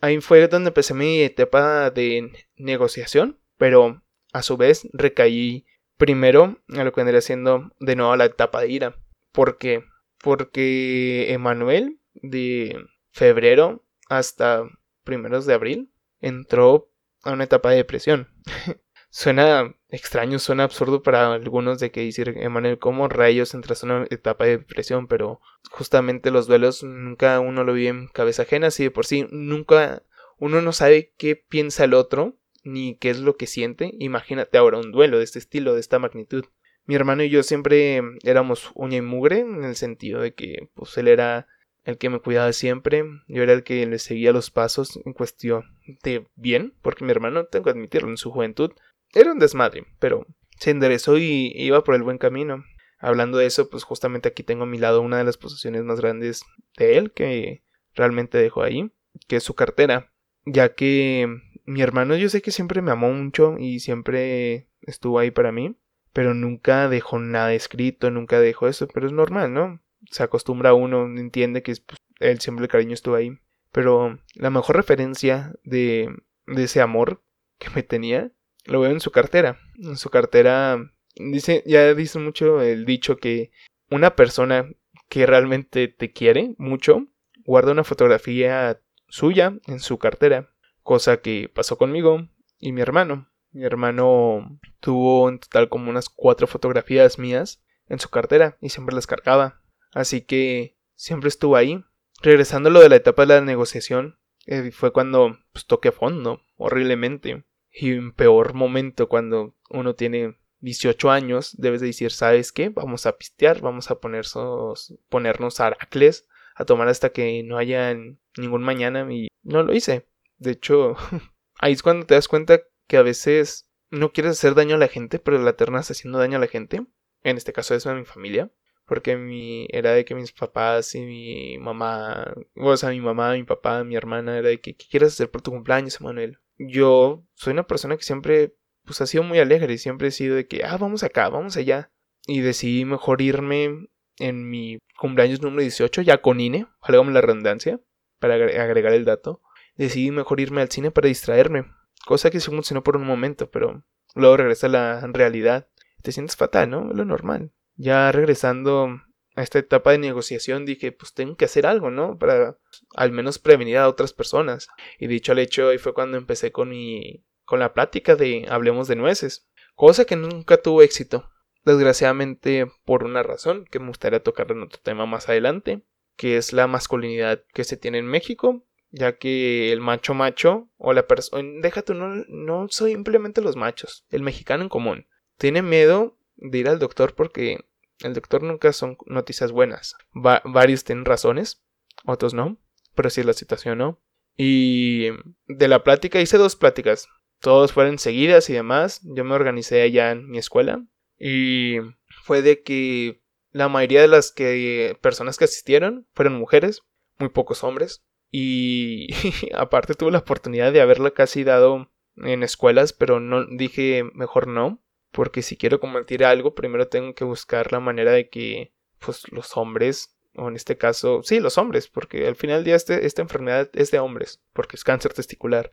Ahí 0.00 0.18
fue 0.22 0.48
donde 0.48 0.68
empecé 0.68 0.94
mi 0.94 1.20
etapa 1.20 1.90
de 1.90 2.32
negociación, 2.56 3.38
pero 3.58 4.02
a 4.32 4.42
su 4.42 4.56
vez 4.56 4.88
recaí 4.94 5.66
primero 5.96 6.58
a 6.68 6.84
lo 6.84 6.92
que 6.92 7.00
vendría 7.00 7.20
siendo 7.20 7.70
de 7.80 7.96
nuevo 7.96 8.16
la 8.16 8.26
etapa 8.26 8.60
de 8.60 8.68
ira. 8.68 8.96
¿Por 9.32 9.58
qué? 9.58 9.84
Porque 10.22 11.32
Emanuel 11.32 11.98
de 12.14 12.76
febrero 13.10 13.84
hasta 14.08 14.64
primeros 15.04 15.46
de 15.46 15.54
abril 15.54 15.92
entró 16.20 16.90
a 17.22 17.32
una 17.32 17.44
etapa 17.44 17.70
de 17.70 17.76
depresión. 17.76 18.28
Suena 19.10 19.72
extraño, 19.90 20.40
suena 20.40 20.64
absurdo 20.64 21.04
para 21.04 21.32
algunos 21.32 21.78
de 21.78 21.92
que 21.92 22.04
decir, 22.04 22.34
Emanuel, 22.36 22.80
¿cómo 22.80 23.06
rayos 23.06 23.54
entras 23.54 23.84
en 23.84 23.92
una 23.92 24.06
etapa 24.10 24.44
de 24.44 24.58
depresión? 24.58 25.06
Pero 25.06 25.40
justamente 25.70 26.32
los 26.32 26.48
duelos 26.48 26.82
nunca 26.82 27.38
uno 27.38 27.62
lo 27.62 27.74
vive 27.74 27.90
en 27.90 28.08
cabeza 28.08 28.42
ajena, 28.42 28.66
así 28.66 28.82
de 28.82 28.90
por 28.90 29.06
sí 29.06 29.28
nunca 29.30 30.02
uno 30.36 30.60
no 30.62 30.72
sabe 30.72 31.14
qué 31.16 31.36
piensa 31.36 31.84
el 31.84 31.94
otro 31.94 32.36
ni 32.64 32.96
qué 32.96 33.10
es 33.10 33.20
lo 33.20 33.36
que 33.36 33.46
siente. 33.46 33.94
Imagínate 33.98 34.58
ahora 34.58 34.78
un 34.78 34.90
duelo 34.90 35.18
de 35.18 35.24
este 35.24 35.38
estilo, 35.38 35.74
de 35.74 35.80
esta 35.80 35.98
magnitud. 35.98 36.44
Mi 36.86 36.94
hermano 36.94 37.22
y 37.22 37.30
yo 37.30 37.42
siempre 37.42 38.02
éramos 38.24 38.70
uña 38.74 38.98
y 38.98 39.02
mugre 39.02 39.40
en 39.40 39.64
el 39.64 39.76
sentido 39.76 40.20
de 40.20 40.34
que 40.34 40.68
pues 40.74 40.96
él 40.98 41.08
era 41.08 41.46
el 41.84 41.98
que 41.98 42.10
me 42.10 42.18
cuidaba 42.18 42.52
siempre, 42.52 43.04
yo 43.28 43.42
era 43.42 43.52
el 43.52 43.62
que 43.62 43.86
le 43.86 43.98
seguía 43.98 44.32
los 44.32 44.50
pasos 44.50 44.98
en 45.04 45.12
cuestión 45.12 45.64
de 46.02 46.26
bien, 46.34 46.74
porque 46.80 47.04
mi 47.04 47.10
hermano, 47.10 47.44
tengo 47.44 47.64
que 47.64 47.70
admitirlo, 47.70 48.08
en 48.08 48.16
su 48.16 48.30
juventud 48.30 48.72
era 49.12 49.32
un 49.32 49.38
desmadre, 49.38 49.86
pero 49.98 50.26
se 50.58 50.70
enderezó 50.70 51.18
y 51.18 51.52
iba 51.54 51.84
por 51.84 51.94
el 51.94 52.02
buen 52.02 52.18
camino. 52.18 52.64
Hablando 52.98 53.38
de 53.38 53.46
eso, 53.46 53.68
pues 53.68 53.84
justamente 53.84 54.28
aquí 54.28 54.42
tengo 54.42 54.64
a 54.64 54.66
mi 54.66 54.78
lado 54.78 55.02
una 55.02 55.18
de 55.18 55.24
las 55.24 55.36
posesiones 55.36 55.84
más 55.84 56.00
grandes 56.00 56.42
de 56.76 56.96
él 56.96 57.12
que 57.12 57.62
realmente 57.94 58.38
dejó 58.38 58.62
ahí, 58.62 58.90
que 59.28 59.36
es 59.36 59.42
su 59.42 59.54
cartera, 59.54 60.10
ya 60.46 60.74
que 60.74 61.28
mi 61.64 61.82
hermano 61.82 62.16
yo 62.16 62.28
sé 62.28 62.42
que 62.42 62.50
siempre 62.50 62.82
me 62.82 62.90
amó 62.90 63.12
mucho 63.12 63.56
y 63.58 63.80
siempre 63.80 64.68
estuvo 64.82 65.18
ahí 65.18 65.30
para 65.30 65.52
mí, 65.52 65.76
pero 66.12 66.34
nunca 66.34 66.88
dejó 66.88 67.18
nada 67.18 67.52
escrito, 67.54 68.10
nunca 68.10 68.40
dejó 68.40 68.68
eso, 68.68 68.86
pero 68.88 69.06
es 69.06 69.12
normal, 69.12 69.52
¿no? 69.52 69.80
Se 70.10 70.22
acostumbra 70.22 70.74
uno, 70.74 71.06
entiende 71.06 71.62
que 71.62 71.74
pues, 71.86 71.98
él 72.20 72.40
siempre 72.40 72.64
el 72.64 72.70
cariño 72.70 72.94
estuvo 72.94 73.16
ahí, 73.16 73.38
pero 73.72 74.18
la 74.34 74.50
mejor 74.50 74.76
referencia 74.76 75.54
de, 75.64 76.08
de 76.46 76.64
ese 76.64 76.80
amor 76.80 77.22
que 77.58 77.70
me 77.70 77.82
tenía 77.82 78.30
lo 78.66 78.80
veo 78.80 78.90
en 78.90 79.00
su 79.00 79.10
cartera. 79.10 79.58
En 79.76 79.96
su 79.96 80.10
cartera 80.10 80.92
dice, 81.16 81.62
ya 81.66 81.94
dice 81.94 82.18
mucho 82.18 82.62
el 82.62 82.84
dicho 82.84 83.16
que 83.16 83.50
una 83.90 84.16
persona 84.16 84.70
que 85.08 85.26
realmente 85.26 85.88
te 85.88 86.12
quiere 86.12 86.54
mucho 86.58 87.06
guarda 87.44 87.72
una 87.72 87.84
fotografía 87.84 88.80
suya 89.08 89.58
en 89.66 89.80
su 89.80 89.98
cartera, 89.98 90.53
cosa 90.84 91.16
que 91.16 91.50
pasó 91.52 91.76
conmigo 91.76 92.28
y 92.60 92.70
mi 92.70 92.80
hermano. 92.80 93.28
Mi 93.50 93.64
hermano 93.64 94.60
tuvo 94.78 95.28
en 95.28 95.40
total 95.40 95.68
como 95.68 95.90
unas 95.90 96.08
cuatro 96.08 96.46
fotografías 96.46 97.18
mías 97.18 97.64
en 97.88 97.98
su 97.98 98.10
cartera 98.10 98.56
y 98.60 98.68
siempre 98.68 98.94
las 98.94 99.06
cargaba. 99.06 99.60
Así 99.92 100.20
que 100.20 100.76
siempre 100.94 101.28
estuvo 101.28 101.56
ahí. 101.56 101.84
Regresando 102.22 102.68
a 102.68 102.72
lo 102.72 102.80
de 102.80 102.88
la 102.88 102.96
etapa 102.96 103.22
de 103.22 103.34
la 103.34 103.40
negociación, 103.40 104.18
eh, 104.46 104.70
fue 104.70 104.92
cuando 104.92 105.38
pues, 105.52 105.66
toqué 105.66 105.90
fondo, 105.90 106.40
horriblemente. 106.56 107.44
Y 107.72 107.92
en 107.92 108.12
peor 108.12 108.54
momento 108.54 109.08
cuando 109.08 109.56
uno 109.70 109.94
tiene 109.94 110.36
18 110.60 111.10
años, 111.10 111.56
debes 111.58 111.80
de 111.80 111.88
decir, 111.88 112.12
¿sabes 112.12 112.52
qué? 112.52 112.68
Vamos 112.68 113.06
a 113.06 113.16
pistear, 113.16 113.60
vamos 113.60 113.90
a 113.90 114.00
ponernos, 114.00 114.94
ponernos 115.08 115.60
aracles, 115.60 116.28
a 116.54 116.64
tomar 116.64 116.88
hasta 116.88 117.10
que 117.10 117.42
no 117.42 117.58
haya 117.58 117.94
ningún 118.36 118.62
mañana 118.62 119.06
y 119.12 119.28
no 119.42 119.62
lo 119.62 119.74
hice. 119.74 120.06
De 120.38 120.52
hecho, 120.52 120.96
ahí 121.58 121.72
es 121.72 121.82
cuando 121.82 122.06
te 122.06 122.14
das 122.14 122.28
cuenta 122.28 122.60
que 122.86 122.96
a 122.96 123.02
veces 123.02 123.70
no 123.90 124.12
quieres 124.12 124.32
hacer 124.32 124.54
daño 124.54 124.76
a 124.76 124.78
la 124.78 124.88
gente, 124.88 125.18
pero 125.18 125.38
la 125.38 125.54
ternas 125.54 125.90
haciendo 125.90 126.18
daño 126.18 126.36
a 126.36 126.40
la 126.40 126.48
gente. 126.48 126.86
En 127.22 127.36
este 127.36 127.52
caso 127.52 127.74
es 127.74 127.86
a 127.86 127.94
mi 127.94 128.04
familia. 128.04 128.50
Porque 128.86 129.16
mi, 129.16 129.66
era 129.70 129.92
de 129.92 130.04
que 130.04 130.14
mis 130.14 130.32
papás 130.32 130.94
y 130.94 131.00
mi 131.00 131.58
mamá, 131.58 132.34
o 132.54 132.76
sea, 132.76 132.90
mi 132.90 133.00
mamá, 133.00 133.32
mi 133.32 133.44
papá, 133.44 133.82
mi 133.82 133.96
hermana, 133.96 134.36
era 134.36 134.48
de 134.50 134.60
que, 134.60 134.76
¿qué 134.76 134.84
quieres 134.90 135.14
hacer 135.14 135.30
por 135.30 135.40
tu 135.40 135.52
cumpleaños, 135.52 135.98
Emanuel? 136.00 136.38
yo 136.58 137.26
soy 137.34 137.52
una 137.52 137.66
persona 137.66 137.96
que 137.96 138.04
siempre 138.04 138.56
pues 138.84 139.00
ha 139.00 139.06
sido 139.06 139.22
muy 139.22 139.38
alegre 139.38 139.72
y 139.72 139.78
siempre 139.78 140.08
he 140.08 140.10
sido 140.10 140.36
de 140.36 140.46
que, 140.46 140.64
ah, 140.64 140.76
vamos 140.76 141.02
acá, 141.02 141.28
vamos 141.28 141.56
allá. 141.56 141.90
Y 142.26 142.40
decidí 142.40 142.84
mejor 142.84 143.22
irme 143.22 143.88
en 144.18 144.48
mi 144.48 144.78
cumpleaños 144.98 145.42
número 145.42 145.62
18, 145.62 146.02
ya 146.02 146.18
con 146.20 146.40
INE, 146.40 146.66
válgame 146.80 147.12
la 147.12 147.20
redundancia, 147.20 147.80
para 148.18 148.34
agregar 148.34 148.92
el 148.92 149.04
dato. 149.04 149.40
Decidí 149.76 150.10
mejor 150.10 150.40
irme 150.40 150.62
al 150.62 150.70
cine 150.70 150.90
para 150.90 151.08
distraerme, 151.08 151.66
cosa 152.06 152.30
que 152.30 152.40
se 152.40 152.50
funcionó 152.50 152.82
por 152.82 152.96
un 152.96 153.04
momento, 153.04 153.50
pero 153.50 153.84
luego 154.14 154.36
regresa 154.36 154.66
a 154.66 154.70
la 154.70 155.06
realidad. 155.08 155.68
Te 156.02 156.12
sientes 156.12 156.36
fatal, 156.36 156.70
¿no? 156.70 156.92
Lo 156.92 157.04
normal. 157.04 157.50
Ya 157.76 158.12
regresando 158.12 159.00
a 159.36 159.42
esta 159.42 159.58
etapa 159.58 159.92
de 159.92 159.98
negociación 159.98 160.64
dije, 160.64 160.92
pues 160.92 161.12
tengo 161.12 161.36
que 161.36 161.46
hacer 161.46 161.66
algo, 161.66 161.90
¿no? 161.90 162.18
Para 162.18 162.58
al 162.94 163.10
menos 163.10 163.38
prevenir 163.38 163.78
a 163.78 163.88
otras 163.88 164.12
personas. 164.12 164.68
Y 164.98 165.06
dicho 165.06 165.32
al 165.32 165.38
hecho, 165.38 165.68
ahí 165.68 165.78
fue 165.78 165.94
cuando 165.94 166.16
empecé 166.16 166.52
con 166.52 166.68
mi 166.70 167.24
con 167.44 167.60
la 167.60 167.74
plática 167.74 168.16
de 168.16 168.46
Hablemos 168.48 168.88
de 168.88 168.96
nueces, 168.96 169.46
cosa 169.74 170.04
que 170.04 170.16
nunca 170.16 170.56
tuvo 170.56 170.82
éxito. 170.82 171.30
Desgraciadamente 171.64 172.66
por 172.84 173.04
una 173.04 173.22
razón 173.22 173.64
que 173.70 173.78
me 173.78 173.88
gustaría 173.88 174.22
tocar 174.22 174.50
en 174.50 174.62
otro 174.62 174.80
tema 174.82 175.06
más 175.06 175.28
adelante, 175.28 175.82
que 176.16 176.36
es 176.36 176.52
la 176.52 176.66
masculinidad 176.66 177.42
que 177.52 177.64
se 177.64 177.76
tiene 177.76 177.98
en 177.98 178.06
México, 178.06 178.64
ya 178.94 179.16
que 179.18 179.72
el 179.72 179.80
macho 179.80 180.14
macho 180.14 180.68
o 180.76 180.92
la 180.92 181.06
persona, 181.06 181.60
déjate, 181.60 181.94
no, 181.94 182.24
no 182.28 182.68
soy 182.70 182.92
simplemente 182.92 183.40
los 183.40 183.56
machos, 183.56 184.06
el 184.10 184.22
mexicano 184.22 184.62
en 184.62 184.68
común, 184.68 185.06
tiene 185.36 185.62
miedo 185.62 186.16
de 186.36 186.58
ir 186.58 186.68
al 186.68 186.78
doctor 186.78 187.14
porque 187.14 187.64
el 188.00 188.14
doctor 188.14 188.42
nunca 188.42 188.72
son 188.72 188.96
noticias 189.06 189.52
buenas. 189.52 189.96
varios 190.12 190.84
tienen 190.84 191.04
razones, 191.04 191.62
otros 192.04 192.34
no, 192.34 192.58
pero 192.94 193.10
si 193.10 193.20
es 193.20 193.26
la 193.26 193.32
situación 193.32 193.78
no. 193.78 194.00
Y 194.36 195.10
de 195.46 195.68
la 195.68 195.84
plática 195.84 196.20
hice 196.20 196.38
dos 196.38 196.56
pláticas. 196.56 197.08
Todos 197.40 197.72
fueron 197.72 197.98
seguidas 197.98 198.50
y 198.50 198.52
demás. 198.52 199.00
Yo 199.04 199.24
me 199.24 199.34
organicé 199.34 199.82
allá 199.82 200.10
en 200.10 200.28
mi 200.28 200.38
escuela. 200.38 200.84
Y 201.18 201.76
fue 202.24 202.42
de 202.42 202.62
que 202.62 203.22
la 203.52 203.68
mayoría 203.68 204.00
de 204.00 204.08
las 204.08 204.32
que, 204.32 204.98
personas 205.00 205.38
que 205.38 205.44
asistieron 205.44 206.08
fueron 206.14 206.34
mujeres, 206.34 206.82
muy 207.18 207.28
pocos 207.28 207.62
hombres. 207.62 208.04
Y 208.36 209.06
aparte 209.54 209.94
tuve 209.94 210.10
la 210.10 210.18
oportunidad 210.18 210.72
de 210.72 210.80
haberla 210.80 211.12
casi 211.12 211.44
dado 211.44 211.88
en 212.16 212.42
escuelas, 212.42 212.92
pero 212.92 213.20
no 213.20 213.46
dije 213.46 214.02
mejor 214.12 214.48
no, 214.48 214.82
porque 215.12 215.40
si 215.40 215.56
quiero 215.56 215.78
compartir 215.78 216.24
algo, 216.24 216.52
primero 216.52 216.88
tengo 216.88 217.14
que 217.14 217.22
buscar 217.22 217.70
la 217.70 217.78
manera 217.78 218.10
de 218.10 218.28
que 218.28 218.74
pues 218.98 219.30
los 219.30 219.56
hombres, 219.56 220.16
o 220.34 220.48
en 220.48 220.56
este 220.56 220.76
caso, 220.76 221.22
sí, 221.22 221.38
los 221.38 221.58
hombres, 221.58 221.86
porque 221.86 222.26
al 222.26 222.34
final 222.34 222.56
del 222.56 222.64
día 222.64 222.74
este, 222.74 223.06
esta 223.06 223.22
enfermedad 223.22 223.70
es 223.72 223.92
de 223.92 224.00
hombres, 224.00 224.42
porque 224.52 224.74
es 224.74 224.82
cáncer 224.82 225.12
testicular, 225.12 225.70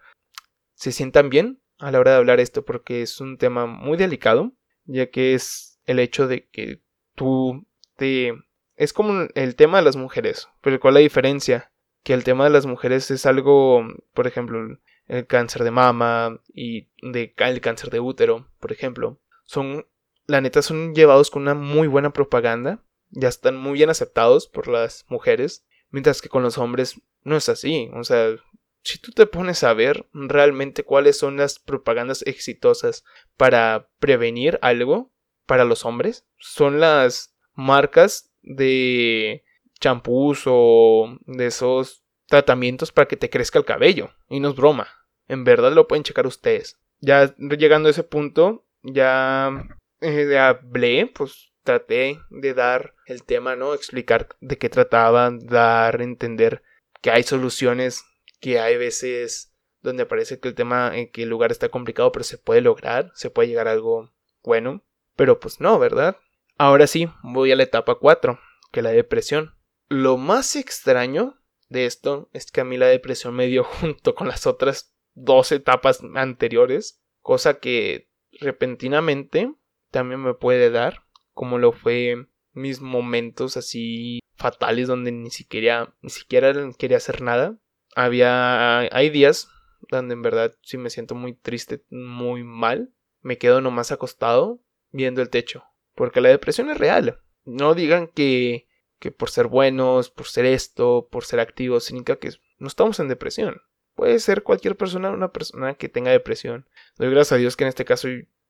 se 0.76 0.92
sientan 0.92 1.32
bien 1.32 1.64
a 1.80 1.90
la 1.90 2.00
hora 2.00 2.12
de 2.12 2.18
hablar 2.18 2.40
esto, 2.40 2.64
porque 2.64 3.02
es 3.02 3.20
un 3.20 3.40
tema 3.40 3.66
muy 3.66 3.98
delicado, 3.98 4.52
ya 4.86 5.10
que 5.10 5.34
es 5.34 5.80
el 5.86 5.98
hecho 5.98 6.28
de 6.28 6.48
que 6.48 6.84
tú 7.16 7.66
te... 7.96 8.36
Es 8.76 8.94
como 8.94 9.28
el 9.34 9.56
tema 9.56 9.80
de 9.80 9.86
las 9.86 9.96
mujeres, 9.96 10.48
pero 10.62 10.80
¿cuál 10.80 10.94
es 10.94 11.00
la 11.00 11.02
diferencia? 11.02 11.71
Que 12.04 12.14
el 12.14 12.24
tema 12.24 12.46
de 12.46 12.50
las 12.50 12.66
mujeres 12.66 13.12
es 13.12 13.26
algo, 13.26 13.86
por 14.14 14.28
ejemplo, 14.28 14.78
el 15.08 15.28
cáncer 15.28 15.64
de 15.64 15.72
mama 15.72 16.42
y 16.54 16.90
de, 17.02 17.34
el 17.38 17.62
cáncer 17.62 17.90
de 17.90 18.00
útero, 18.00 18.48
por 18.60 18.72
ejemplo, 18.72 19.20
son, 19.44 19.86
la 20.26 20.42
neta, 20.42 20.62
son 20.62 20.96
llevados 20.96 21.30
con 21.30 21.44
una 21.44 21.54
muy 21.54 21.88
buena 21.88 22.14
propaganda, 22.14 22.84
ya 23.10 23.28
están 23.28 23.58
muy 23.58 23.74
bien 23.74 23.90
aceptados 23.90 24.48
por 24.48 24.68
las 24.68 25.06
mujeres, 25.10 25.66
mientras 25.90 26.22
que 26.22 26.30
con 26.30 26.44
los 26.44 26.58
hombres 26.58 27.02
no 27.24 27.36
es 27.36 27.50
así, 27.50 27.92
o 27.94 28.04
sea, 28.04 28.36
si 28.84 28.98
tú 29.00 29.12
te 29.12 29.26
pones 29.26 29.64
a 29.64 29.74
ver 29.74 30.08
realmente 30.14 30.84
cuáles 30.84 31.18
son 31.18 31.38
las 31.38 31.60
propagandas 31.60 32.24
exitosas 32.26 33.04
para 33.38 33.90
prevenir 34.00 34.58
algo 34.62 35.12
para 35.46 35.66
los 35.66 35.86
hombres, 35.86 36.26
son 36.40 36.80
las 36.80 37.36
marcas 37.54 38.32
de 38.42 39.44
champús 39.82 40.44
o 40.46 41.18
de 41.26 41.48
esos 41.48 42.04
tratamientos 42.28 42.94
para 42.94 43.08
que 43.08 43.18
te 43.18 43.30
crezca 43.30 43.60
el 43.60 43.66
cabello. 43.66 44.12
Y 44.30 44.40
no 44.40 44.50
es 44.50 44.56
broma. 44.56 44.88
En 45.28 45.44
verdad 45.44 45.74
lo 45.74 45.88
pueden 45.88 46.04
checar 46.04 46.26
ustedes. 46.26 46.80
Ya 47.00 47.36
llegando 47.36 47.88
a 47.88 47.92
ese 47.92 48.04
punto, 48.04 48.64
ya 48.84 49.52
eh, 50.00 50.38
hablé, 50.38 51.12
pues 51.14 51.52
traté 51.64 52.20
de 52.30 52.54
dar 52.54 52.96
el 53.06 53.24
tema, 53.24 53.56
¿no? 53.56 53.74
Explicar 53.74 54.30
de 54.40 54.58
qué 54.58 54.70
trataba, 54.70 55.32
dar 55.32 56.02
entender 56.02 56.64
que 57.02 57.12
hay 57.12 57.24
soluciones, 57.24 58.06
que 58.40 58.60
hay 58.60 58.78
veces 58.78 59.54
donde 59.82 60.06
parece 60.06 60.40
que 60.40 60.48
el 60.48 60.56
tema, 60.56 60.92
en 60.96 61.12
que 61.12 61.24
el 61.24 61.30
lugar 61.30 61.52
está 61.52 61.70
complicado, 61.70 62.12
pero 62.12 62.24
se 62.24 62.38
puede 62.38 62.62
lograr, 62.62 63.12
se 63.16 63.30
puede 63.30 63.48
llegar 63.48 63.68
a 63.68 63.72
algo 63.72 64.12
bueno. 64.44 64.84
Pero 65.16 65.40
pues 65.40 65.60
no, 65.60 65.80
¿verdad? 65.80 66.18
Ahora 66.58 66.88
sí, 66.88 67.10
voy 67.24 67.52
a 67.52 67.56
la 67.56 67.64
etapa 67.64 67.96
4, 67.96 68.40
que 68.72 68.80
es 68.80 68.84
la 68.84 68.92
depresión. 68.92 69.56
Lo 69.92 70.16
más 70.16 70.56
extraño 70.56 71.38
de 71.68 71.86
esto 71.86 72.30
es 72.32 72.50
que 72.50 72.62
a 72.62 72.64
mí 72.64 72.78
la 72.78 72.88
depresión 72.88 73.36
me 73.36 73.48
dio 73.48 73.64
junto 73.82 74.16
con 74.16 74.30
las 74.30 74.48
otras 74.48 74.96
dos 75.16 75.52
etapas 75.52 76.00
anteriores, 76.16 77.04
cosa 77.20 77.60
que 77.60 78.10
repentinamente 78.40 79.54
también 79.90 80.22
me 80.22 80.34
puede 80.34 80.70
dar, 80.70 81.04
como 81.34 81.58
lo 81.58 81.74
fue 81.74 82.30
mis 82.54 82.80
momentos 82.80 83.58
así 83.58 84.22
fatales 84.36 84.88
donde 84.88 85.12
ni 85.12 85.30
siquiera 85.30 85.94
ni 86.02 86.10
siquiera 86.10 86.54
quería 86.78 86.96
hacer 86.96 87.22
nada. 87.22 87.60
Había 87.94 88.80
hay 88.96 89.10
días 89.10 89.50
donde 89.90 90.14
en 90.14 90.22
verdad 90.22 90.56
sí 90.62 90.78
me 90.78 90.90
siento 90.90 91.16
muy 91.16 91.34
triste, 91.34 91.84
muy 91.90 92.46
mal, 92.46 92.94
me 93.20 93.38
quedo 93.38 93.60
nomás 93.60 93.92
acostado 93.92 94.64
viendo 94.92 95.22
el 95.22 95.30
techo, 95.30 95.66
porque 95.96 96.22
la 96.22 96.30
depresión 96.30 96.70
es 96.70 96.78
real. 96.78 97.20
No 97.44 97.76
digan 97.76 98.08
que 98.08 98.71
que 99.02 99.12
por 99.12 99.32
ser 99.32 99.48
buenos, 99.48 100.12
por 100.12 100.28
ser 100.28 100.46
esto, 100.46 101.10
por 101.12 101.26
ser 101.26 101.40
activos, 101.40 101.86
significa 101.86 102.18
que 102.18 102.30
no 102.60 102.68
estamos 102.68 103.00
en 103.00 103.08
depresión. 103.08 103.60
Puede 103.96 104.20
ser 104.20 104.44
cualquier 104.44 104.78
persona, 104.78 105.10
una 105.10 105.32
persona 105.32 105.74
que 105.74 105.90
tenga 105.90 106.12
depresión. 106.12 106.70
Doy 106.98 107.10
gracias 107.10 107.32
a 107.32 107.38
Dios 107.38 107.58
que 107.58 107.64
en 107.64 107.70
este 107.70 107.84
caso 107.84 108.08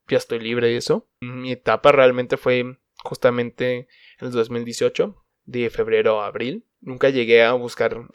ya 0.10 0.18
estoy 0.18 0.40
libre 0.40 0.68
de 0.68 0.76
eso. 0.76 1.08
Mi 1.22 1.54
etapa 1.54 1.94
realmente 1.94 2.36
fue 2.36 2.78
justamente 3.02 3.88
en 4.20 4.28
el 4.28 4.32
2018, 4.32 5.16
de 5.46 5.70
febrero 5.70 6.22
a 6.22 6.28
abril. 6.28 6.66
Nunca 6.82 7.10
llegué 7.10 7.44
a 7.44 7.54
buscar 7.54 8.10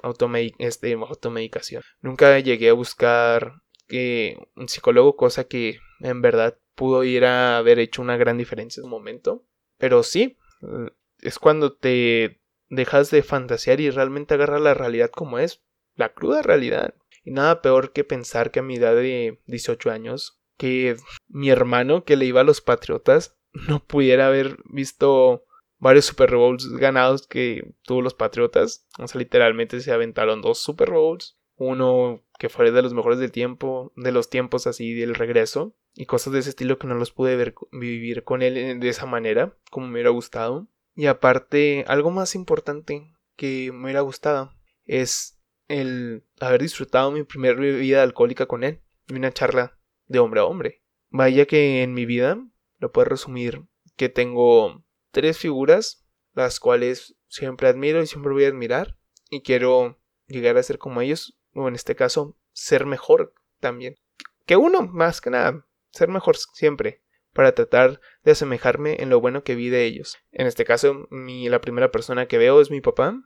este, 0.58 0.92
automedicación. 0.92 1.82
Nunca 2.02 2.38
llegué 2.38 2.68
a 2.68 2.74
buscar 2.74 3.62
que 3.88 4.36
un 4.56 4.68
psicólogo, 4.68 5.16
cosa 5.16 5.44
que 5.44 5.78
en 6.00 6.20
verdad 6.20 6.58
pudo 6.74 7.02
ir 7.02 7.24
a 7.24 7.56
haber 7.56 7.78
hecho 7.78 8.02
una 8.02 8.18
gran 8.18 8.36
diferencia 8.36 8.82
en 8.82 8.84
un 8.84 8.90
momento. 8.90 9.46
Pero 9.78 10.02
sí, 10.02 10.36
es 11.20 11.38
cuando 11.38 11.72
te 11.72 12.40
dejas 12.68 13.10
de 13.10 13.22
fantasear 13.22 13.80
y 13.80 13.90
realmente 13.90 14.34
agarras 14.34 14.60
la 14.60 14.74
realidad 14.74 15.10
como 15.10 15.38
es, 15.38 15.62
la 15.94 16.12
cruda 16.12 16.42
realidad. 16.42 16.94
Y 17.24 17.32
nada 17.32 17.62
peor 17.62 17.92
que 17.92 18.04
pensar 18.04 18.50
que 18.50 18.60
a 18.60 18.62
mi 18.62 18.76
edad 18.76 18.94
de 18.94 19.40
18 19.46 19.90
años, 19.90 20.40
que 20.56 20.96
mi 21.28 21.50
hermano 21.50 22.04
que 22.04 22.16
le 22.16 22.26
iba 22.26 22.40
a 22.40 22.44
los 22.44 22.60
Patriotas 22.60 23.36
no 23.68 23.80
pudiera 23.80 24.28
haber 24.28 24.58
visto 24.64 25.44
varios 25.78 26.06
Super 26.06 26.36
Bowls 26.36 26.68
ganados 26.76 27.26
que 27.26 27.74
tuvo 27.82 28.02
los 28.02 28.14
Patriotas. 28.14 28.86
O 28.98 29.06
sea, 29.06 29.18
literalmente 29.18 29.80
se 29.80 29.92
aventaron 29.92 30.42
dos 30.42 30.58
Super 30.58 30.90
Bowls. 30.90 31.38
Uno 31.58 32.22
que 32.38 32.50
fue 32.50 32.70
de 32.70 32.82
los 32.82 32.92
mejores 32.92 33.18
del 33.18 33.32
tiempo, 33.32 33.92
de 33.96 34.12
los 34.12 34.28
tiempos 34.28 34.66
así 34.66 34.92
del 34.94 35.14
regreso. 35.14 35.74
Y 35.94 36.04
cosas 36.04 36.32
de 36.34 36.40
ese 36.40 36.50
estilo 36.50 36.78
que 36.78 36.86
no 36.86 36.94
los 36.94 37.12
pude 37.12 37.36
ver, 37.36 37.54
vivir 37.72 38.24
con 38.24 38.42
él 38.42 38.78
de 38.78 38.88
esa 38.88 39.06
manera, 39.06 39.56
como 39.70 39.86
me 39.86 39.94
hubiera 39.94 40.10
gustado. 40.10 40.68
Y 40.96 41.06
aparte, 41.06 41.84
algo 41.86 42.10
más 42.10 42.34
importante 42.34 43.12
que 43.36 43.70
me 43.70 43.84
hubiera 43.84 44.00
gustado 44.00 44.52
es 44.84 45.38
el 45.68 46.24
haber 46.40 46.62
disfrutado 46.62 47.12
mi 47.12 47.22
primera 47.22 47.54
bebida 47.54 48.02
alcohólica 48.02 48.46
con 48.46 48.64
él 48.64 48.80
una 49.10 49.30
charla 49.30 49.78
de 50.06 50.18
hombre 50.18 50.40
a 50.40 50.44
hombre. 50.44 50.82
Vaya 51.10 51.46
que 51.46 51.82
en 51.82 51.92
mi 51.92 52.06
vida 52.06 52.38
lo 52.78 52.92
puedo 52.92 53.04
resumir 53.04 53.62
que 53.96 54.08
tengo 54.08 54.84
tres 55.10 55.38
figuras 55.38 56.06
las 56.32 56.60
cuales 56.60 57.16
siempre 57.28 57.68
admiro 57.68 58.02
y 58.02 58.06
siempre 58.06 58.32
voy 58.32 58.44
a 58.44 58.48
admirar 58.48 58.98
y 59.30 59.42
quiero 59.42 59.98
llegar 60.26 60.56
a 60.56 60.62
ser 60.62 60.78
como 60.78 61.00
ellos 61.00 61.38
o 61.54 61.68
en 61.68 61.74
este 61.74 61.94
caso 61.94 62.36
ser 62.52 62.84
mejor 62.84 63.34
también 63.60 63.96
que 64.44 64.56
uno 64.56 64.82
más 64.82 65.20
que 65.20 65.30
nada 65.30 65.66
ser 65.90 66.08
mejor 66.08 66.36
siempre 66.36 67.02
para 67.36 67.54
tratar 67.54 68.00
de 68.24 68.32
asemejarme 68.32 68.96
en 69.00 69.10
lo 69.10 69.20
bueno 69.20 69.44
que 69.44 69.54
vi 69.54 69.68
de 69.68 69.84
ellos. 69.84 70.18
En 70.32 70.46
este 70.46 70.64
caso 70.64 71.06
mi, 71.10 71.48
la 71.48 71.60
primera 71.60 71.92
persona 71.92 72.26
que 72.26 72.38
veo 72.38 72.60
es 72.60 72.70
mi 72.70 72.80
papá. 72.80 73.22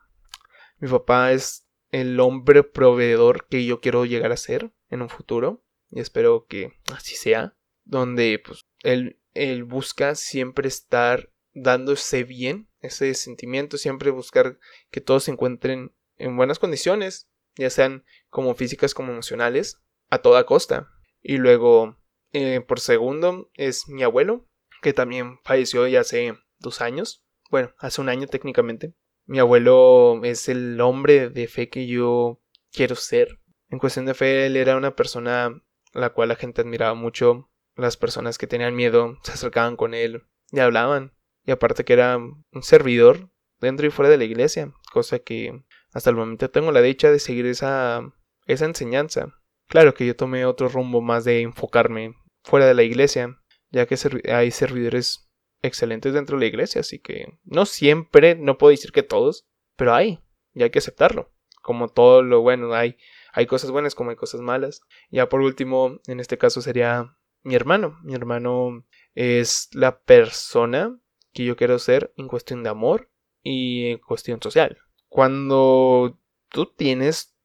Mi 0.79 0.89
papá 0.89 1.33
es 1.33 1.67
el 1.91 2.21
hombre 2.21 2.63
proveedor 2.63 3.47
que 3.47 3.65
yo 3.65 3.81
quiero 3.81 4.05
llegar 4.05 4.33
a 4.33 4.37
ser 4.37 4.71
en 4.91 5.03
un 5.03 5.09
futuro 5.09 5.65
y 5.91 6.01
espero 6.01 6.47
que 6.47 6.73
así 6.93 7.17
sea 7.17 7.57
donde 7.85 8.41
pues 8.45 8.67
él, 8.83 9.19
él 9.35 9.65
busca 9.65 10.15
siempre 10.15 10.69
estar 10.69 11.31
dándose 11.53 12.23
bien 12.23 12.69
ese 12.81 13.13
sentimiento 13.15 13.77
siempre 13.77 14.11
buscar 14.11 14.59
que 14.91 15.01
todos 15.01 15.25
se 15.25 15.33
encuentren 15.33 15.93
en 16.17 16.37
buenas 16.37 16.59
condiciones 16.59 17.31
ya 17.57 17.71
sean 17.71 18.05
como 18.29 18.55
físicas 18.55 18.95
como 18.95 19.13
emocionales 19.13 19.81
a 20.09 20.19
toda 20.19 20.45
costa. 20.45 20.89
Y 21.23 21.37
luego 21.37 21.97
eh, 22.33 22.61
por 22.61 22.81
segundo 22.81 23.51
es 23.55 23.89
mi 23.89 24.03
abuelo 24.03 24.47
que 24.83 24.93
también 24.93 25.39
falleció 25.45 25.87
ya 25.87 26.01
hace 26.01 26.35
dos 26.59 26.81
años 26.81 27.25
bueno 27.51 27.73
hace 27.79 28.01
un 28.01 28.09
año 28.09 28.27
técnicamente 28.27 28.95
mi 29.31 29.39
abuelo 29.39 30.21
es 30.25 30.49
el 30.49 30.81
hombre 30.81 31.31
de 31.31 31.47
fe 31.47 31.69
que 31.69 31.87
yo 31.87 32.41
quiero 32.73 32.97
ser. 32.97 33.39
En 33.69 33.79
cuestión 33.79 34.05
de 34.05 34.15
fe, 34.15 34.47
él 34.47 34.57
era 34.57 34.77
una 34.77 34.97
persona 34.97 35.55
la 35.93 36.11
cual 36.11 36.31
la 36.31 36.35
gente 36.35 36.63
admiraba 36.63 36.95
mucho. 36.95 37.49
Las 37.77 37.97
personas 37.97 38.39
que 38.39 38.49
tenían 38.49 38.75
miedo 38.75 39.19
se 39.23 39.31
acercaban 39.31 39.77
con 39.77 39.95
él 39.95 40.25
y 40.51 40.59
hablaban. 40.59 41.15
Y 41.45 41.53
aparte 41.53 41.85
que 41.85 41.93
era 41.93 42.17
un 42.17 42.63
servidor 42.63 43.31
dentro 43.61 43.87
y 43.87 43.91
fuera 43.91 44.11
de 44.11 44.19
la 44.19 44.25
iglesia, 44.25 44.73
cosa 44.93 45.21
que 45.21 45.63
hasta 45.93 46.11
el 46.11 46.17
momento 46.17 46.51
tengo 46.51 46.73
la 46.73 46.83
dicha 46.83 47.13
de 47.13 47.21
seguir 47.21 47.47
esa, 47.47 48.03
esa 48.47 48.65
enseñanza. 48.65 49.33
Claro 49.69 49.95
que 49.95 50.07
yo 50.07 50.17
tomé 50.17 50.45
otro 50.45 50.69
rumbo 50.69 51.01
más 51.01 51.25
de 51.25 51.43
enfocarme 51.43 52.17
fuera 52.43 52.67
de 52.67 52.75
la 52.75 52.83
iglesia, 52.83 53.39
ya 53.71 53.87
que 53.87 53.97
hay 54.33 54.51
servidores 54.51 55.31
excelentes 55.63 56.15
dentro 56.15 56.37
de 56.37 56.41
la 56.41 56.49
iglesia, 56.49 56.81
así 56.81 56.99
que 56.99 57.39
no 57.45 57.67
siempre, 57.67 58.35
no 58.35 58.59
puedo 58.59 58.71
decir 58.71 58.93
que 58.93 59.03
todos, 59.03 59.47
pero 59.77 59.95
hay, 59.95 60.21
y 60.55 60.63
hay 60.63 60.71
que 60.71 60.79
aceptarlo. 60.79 61.33
Como 61.63 61.89
todo 61.89 62.23
lo 62.23 62.41
bueno, 62.41 62.73
hay, 62.73 62.97
hay 63.33 63.47
cosas 63.47 63.71
buenas 63.71 63.95
como 63.95 64.11
hay 64.11 64.17
cosas 64.17 64.41
malas. 64.41 64.81
Ya 65.11 65.29
por 65.29 65.41
último, 65.41 66.01
en 66.07 66.21
este 66.21 66.39
caso 66.39 66.63
sería 66.63 67.17
mi 67.43 67.55
hermano. 67.55 67.99
Mi 68.03 68.15
hermano 68.15 68.87
es 69.15 69.69
la 69.73 70.01
persona 70.01 70.99
que 71.33 71.45
yo 71.45 71.57
quiero 71.57 71.79
ser 71.79 72.13
en 72.17 72.29
cuestión 72.29 72.63
de 72.63 72.71
amor 72.71 73.11
y 73.43 73.91
en 73.91 73.99
cuestión 73.99 74.41
social. 74.43 74.79
Cuando 75.09 76.19
tú 76.49 76.67
tienes 76.67 77.37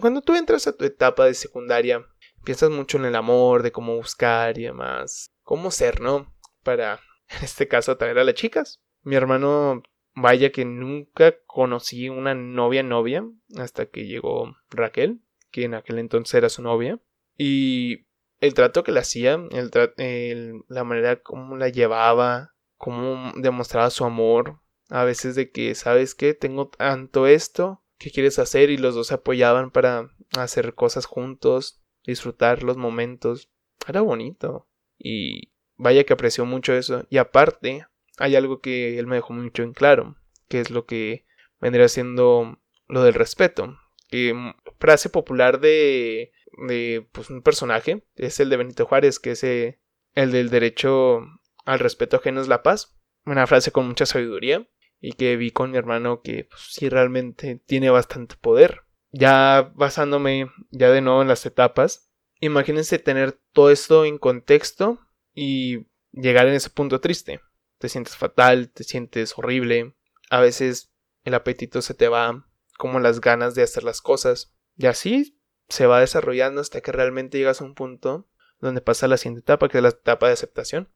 cuando 0.00 0.22
tú 0.22 0.36
entras 0.36 0.66
a 0.68 0.76
tu 0.76 0.84
etapa 0.84 1.24
de 1.24 1.34
secundaria, 1.34 2.06
piensas 2.44 2.70
mucho 2.70 2.98
en 2.98 3.04
el 3.04 3.14
amor, 3.14 3.62
de 3.62 3.72
cómo 3.72 3.96
buscar 3.96 4.58
y 4.58 4.64
demás, 4.64 5.30
cómo 5.42 5.70
ser, 5.70 6.00
¿no? 6.00 6.34
Para, 6.62 7.00
en 7.28 7.44
este 7.44 7.68
caso, 7.68 7.92
atraer 7.92 8.18
a 8.18 8.24
las 8.24 8.34
chicas. 8.34 8.80
Mi 9.02 9.16
hermano, 9.16 9.82
vaya 10.14 10.50
que 10.50 10.64
nunca 10.64 11.36
conocí 11.46 12.08
una 12.08 12.34
novia 12.34 12.82
novia 12.82 13.24
hasta 13.56 13.86
que 13.86 14.06
llegó 14.06 14.56
Raquel, 14.70 15.20
que 15.50 15.64
en 15.64 15.74
aquel 15.74 15.98
entonces 15.98 16.34
era 16.34 16.48
su 16.48 16.62
novia. 16.62 17.00
Y 17.36 18.08
el 18.40 18.54
trato 18.54 18.84
que 18.84 18.92
le 18.92 19.00
hacía, 19.00 19.38
el, 19.50 20.64
la 20.68 20.84
manera 20.84 21.22
como 21.22 21.56
la 21.56 21.68
llevaba, 21.68 22.54
cómo 22.76 23.32
demostraba 23.36 23.90
su 23.90 24.04
amor, 24.04 24.60
a 24.88 25.04
veces 25.04 25.34
de 25.34 25.50
que, 25.50 25.74
¿sabes 25.74 26.14
qué? 26.14 26.34
Tengo 26.34 26.68
tanto 26.68 27.26
esto, 27.26 27.82
¿qué 27.98 28.10
quieres 28.10 28.38
hacer? 28.38 28.70
Y 28.70 28.76
los 28.76 28.94
dos 28.94 29.08
se 29.08 29.14
apoyaban 29.14 29.70
para 29.70 30.10
hacer 30.36 30.74
cosas 30.74 31.06
juntos, 31.06 31.82
disfrutar 32.04 32.62
los 32.62 32.76
momentos. 32.76 33.50
Era 33.86 34.00
bonito. 34.00 34.68
Y 34.98 35.52
vaya 35.76 36.04
que 36.04 36.12
apreció 36.12 36.44
mucho 36.44 36.74
eso. 36.74 37.06
Y 37.10 37.18
aparte, 37.18 37.86
hay 38.18 38.36
algo 38.36 38.60
que 38.60 38.98
él 38.98 39.06
me 39.06 39.16
dejó 39.16 39.32
mucho 39.32 39.62
en 39.62 39.72
claro, 39.72 40.16
que 40.48 40.60
es 40.60 40.70
lo 40.70 40.86
que 40.86 41.26
vendría 41.60 41.88
siendo 41.88 42.60
lo 42.88 43.02
del 43.02 43.14
respeto. 43.14 43.78
Mm, 44.10 44.50
frase 44.78 45.10
popular 45.10 45.60
de, 45.60 46.32
de 46.66 47.08
pues, 47.12 47.30
un 47.30 47.42
personaje 47.42 48.04
es 48.16 48.40
el 48.40 48.50
de 48.50 48.56
Benito 48.56 48.86
Juárez, 48.86 49.18
que 49.18 49.32
es 49.32 49.44
eh, 49.44 49.80
el 50.14 50.32
del 50.32 50.50
derecho 50.50 51.20
al 51.64 51.78
respeto 51.78 52.16
ajeno 52.16 52.40
es 52.40 52.48
la 52.48 52.62
paz. 52.62 52.98
Una 53.24 53.46
frase 53.46 53.72
con 53.72 53.86
mucha 53.86 54.06
sabiduría 54.06 54.66
y 55.00 55.12
que 55.12 55.36
vi 55.36 55.50
con 55.50 55.70
mi 55.70 55.76
hermano 55.76 56.22
que 56.22 56.44
pues, 56.44 56.62
sí 56.70 56.88
realmente 56.88 57.60
tiene 57.66 57.90
bastante 57.90 58.36
poder. 58.40 58.82
Ya 59.18 59.72
basándome 59.74 60.48
ya 60.70 60.90
de 60.90 61.00
nuevo 61.00 61.22
en 61.22 61.28
las 61.28 61.44
etapas, 61.44 62.08
imagínense 62.38 63.00
tener 63.00 63.32
todo 63.52 63.72
esto 63.72 64.04
en 64.04 64.16
contexto 64.16 65.00
y 65.34 65.88
llegar 66.12 66.46
en 66.46 66.54
ese 66.54 66.70
punto 66.70 67.00
triste. 67.00 67.40
Te 67.78 67.88
sientes 67.88 68.16
fatal, 68.16 68.70
te 68.70 68.84
sientes 68.84 69.36
horrible, 69.36 69.96
a 70.30 70.40
veces 70.40 70.92
el 71.24 71.34
apetito 71.34 71.82
se 71.82 71.94
te 71.94 72.06
va, 72.06 72.46
como 72.76 73.00
las 73.00 73.20
ganas 73.20 73.56
de 73.56 73.64
hacer 73.64 73.82
las 73.82 74.00
cosas, 74.00 74.54
y 74.76 74.86
así 74.86 75.40
se 75.68 75.86
va 75.86 75.98
desarrollando 75.98 76.60
hasta 76.60 76.80
que 76.80 76.92
realmente 76.92 77.38
llegas 77.38 77.60
a 77.60 77.64
un 77.64 77.74
punto 77.74 78.28
donde 78.60 78.82
pasa 78.82 79.08
la 79.08 79.16
siguiente 79.16 79.40
etapa, 79.40 79.68
que 79.68 79.78
es 79.78 79.82
la 79.82 79.90
etapa 79.90 80.28
de 80.28 80.34
aceptación, 80.34 80.92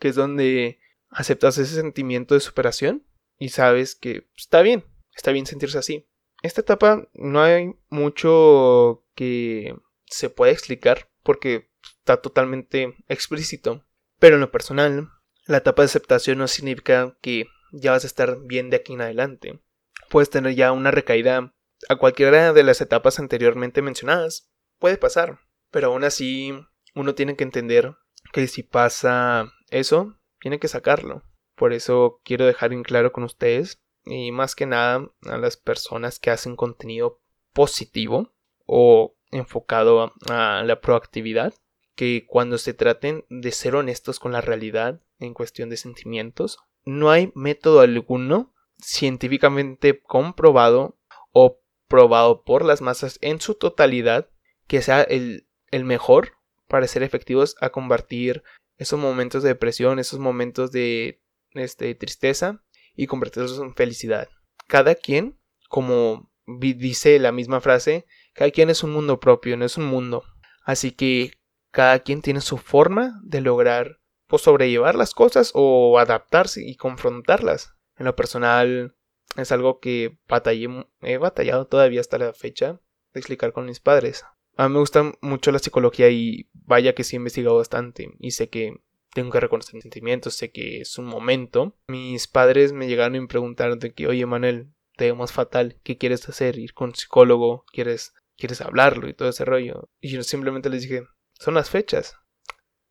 que 0.00 0.08
es 0.08 0.16
donde 0.16 0.80
aceptas 1.08 1.56
ese 1.58 1.76
sentimiento 1.76 2.34
de 2.34 2.40
superación 2.40 3.06
y 3.38 3.50
sabes 3.50 3.94
que 3.94 4.28
está 4.36 4.60
bien, 4.62 4.84
está 5.14 5.30
bien 5.30 5.46
sentirse 5.46 5.78
así. 5.78 6.09
Esta 6.42 6.62
etapa 6.62 7.08
no 7.14 7.42
hay 7.42 7.74
mucho 7.88 9.04
que 9.14 9.74
se 10.06 10.30
pueda 10.30 10.52
explicar 10.52 11.10
porque 11.22 11.70
está 11.98 12.20
totalmente 12.20 12.96
explícito. 13.08 13.84
Pero 14.18 14.36
en 14.36 14.40
lo 14.40 14.50
personal, 14.50 15.10
la 15.46 15.58
etapa 15.58 15.82
de 15.82 15.86
aceptación 15.86 16.38
no 16.38 16.48
significa 16.48 17.16
que 17.20 17.46
ya 17.72 17.92
vas 17.92 18.04
a 18.04 18.06
estar 18.06 18.40
bien 18.42 18.70
de 18.70 18.76
aquí 18.76 18.94
en 18.94 19.02
adelante. 19.02 19.60
Puedes 20.08 20.30
tener 20.30 20.54
ya 20.54 20.72
una 20.72 20.90
recaída 20.90 21.54
a 21.88 21.96
cualquiera 21.96 22.52
de 22.52 22.62
las 22.62 22.80
etapas 22.80 23.18
anteriormente 23.18 23.82
mencionadas. 23.82 24.50
Puede 24.78 24.96
pasar. 24.96 25.40
Pero 25.70 25.88
aún 25.88 26.04
así, 26.04 26.52
uno 26.94 27.14
tiene 27.14 27.36
que 27.36 27.44
entender 27.44 27.94
que 28.32 28.46
si 28.48 28.62
pasa 28.62 29.52
eso, 29.68 30.18
tiene 30.40 30.58
que 30.58 30.68
sacarlo. 30.68 31.22
Por 31.54 31.72
eso 31.72 32.20
quiero 32.24 32.46
dejar 32.46 32.72
en 32.72 32.82
claro 32.82 33.12
con 33.12 33.24
ustedes 33.24 33.80
y 34.04 34.32
más 34.32 34.54
que 34.54 34.66
nada 34.66 35.10
a 35.26 35.38
las 35.38 35.56
personas 35.56 36.18
que 36.18 36.30
hacen 36.30 36.56
contenido 36.56 37.20
positivo 37.52 38.32
o 38.66 39.14
enfocado 39.30 40.12
a 40.28 40.62
la 40.64 40.80
proactividad 40.80 41.54
que 41.94 42.24
cuando 42.26 42.58
se 42.58 42.74
traten 42.74 43.24
de 43.28 43.52
ser 43.52 43.76
honestos 43.76 44.18
con 44.18 44.32
la 44.32 44.40
realidad 44.40 45.00
en 45.18 45.34
cuestión 45.34 45.68
de 45.68 45.76
sentimientos, 45.76 46.58
no 46.84 47.10
hay 47.10 47.32
método 47.34 47.80
alguno 47.80 48.54
científicamente 48.78 50.00
comprobado 50.00 50.96
o 51.32 51.60
probado 51.88 52.42
por 52.42 52.64
las 52.64 52.80
masas 52.80 53.18
en 53.20 53.40
su 53.40 53.54
totalidad 53.54 54.30
que 54.66 54.80
sea 54.80 55.02
el, 55.02 55.46
el 55.70 55.84
mejor 55.84 56.38
para 56.68 56.86
ser 56.86 57.02
efectivos 57.02 57.56
a 57.60 57.70
combatir 57.70 58.42
esos 58.78 58.98
momentos 58.98 59.42
de 59.42 59.50
depresión, 59.50 59.98
esos 59.98 60.20
momentos 60.20 60.72
de 60.72 61.20
este, 61.52 61.94
tristeza 61.94 62.62
y 63.00 63.06
convertirlos 63.06 63.58
en 63.58 63.74
felicidad. 63.74 64.28
Cada 64.66 64.94
quien, 64.94 65.40
como 65.70 66.30
dice 66.46 67.18
la 67.18 67.32
misma 67.32 67.62
frase, 67.62 68.04
cada 68.34 68.50
quien 68.50 68.68
es 68.68 68.82
un 68.84 68.92
mundo 68.92 69.20
propio, 69.20 69.56
no 69.56 69.64
es 69.64 69.78
un 69.78 69.86
mundo. 69.86 70.22
Así 70.64 70.92
que 70.92 71.32
cada 71.70 72.00
quien 72.00 72.20
tiene 72.20 72.42
su 72.42 72.58
forma 72.58 73.18
de 73.22 73.40
lograr 73.40 74.00
pues, 74.26 74.42
sobrellevar 74.42 74.96
las 74.96 75.14
cosas 75.14 75.52
o 75.54 75.98
adaptarse 75.98 76.62
y 76.62 76.76
confrontarlas. 76.76 77.74
En 77.96 78.04
lo 78.04 78.14
personal 78.14 78.94
es 79.34 79.50
algo 79.50 79.80
que 79.80 80.18
batallé, 80.28 80.68
he 81.00 81.16
batallado 81.16 81.66
todavía 81.66 82.02
hasta 82.02 82.18
la 82.18 82.34
fecha 82.34 82.80
de 83.14 83.20
explicar 83.20 83.54
con 83.54 83.64
mis 83.64 83.80
padres. 83.80 84.26
A 84.58 84.68
mí 84.68 84.74
me 84.74 84.80
gusta 84.80 85.10
mucho 85.22 85.52
la 85.52 85.58
psicología 85.58 86.10
y 86.10 86.50
vaya 86.52 86.94
que 86.94 87.04
sí 87.04 87.16
he 87.16 87.18
investigado 87.18 87.56
bastante 87.56 88.10
y 88.18 88.32
sé 88.32 88.50
que 88.50 88.82
tengo 89.12 89.30
que 89.30 89.40
reconocer 89.40 89.74
mis 89.74 89.82
sentimientos, 89.82 90.34
sé 90.34 90.50
que 90.50 90.80
es 90.80 90.98
un 90.98 91.06
momento. 91.06 91.76
Mis 91.88 92.28
padres 92.28 92.72
me 92.72 92.86
llegaron 92.86 93.16
y 93.16 93.20
me 93.20 93.26
preguntaron 93.26 93.78
que, 93.78 94.06
oye 94.06 94.24
Manuel, 94.26 94.72
te 94.96 95.06
vemos 95.06 95.32
fatal, 95.32 95.78
¿qué 95.82 95.98
quieres 95.98 96.28
hacer? 96.28 96.58
¿Ir 96.58 96.74
con 96.74 96.90
un 96.90 96.94
psicólogo? 96.94 97.64
¿Quieres, 97.72 98.14
quieres 98.36 98.60
hablarlo? 98.60 99.08
Y 99.08 99.14
todo 99.14 99.30
ese 99.30 99.44
rollo. 99.44 99.88
Y 100.00 100.10
yo 100.10 100.22
simplemente 100.22 100.68
les 100.70 100.82
dije, 100.82 101.04
son 101.32 101.54
las 101.54 101.70
fechas. 101.70 102.16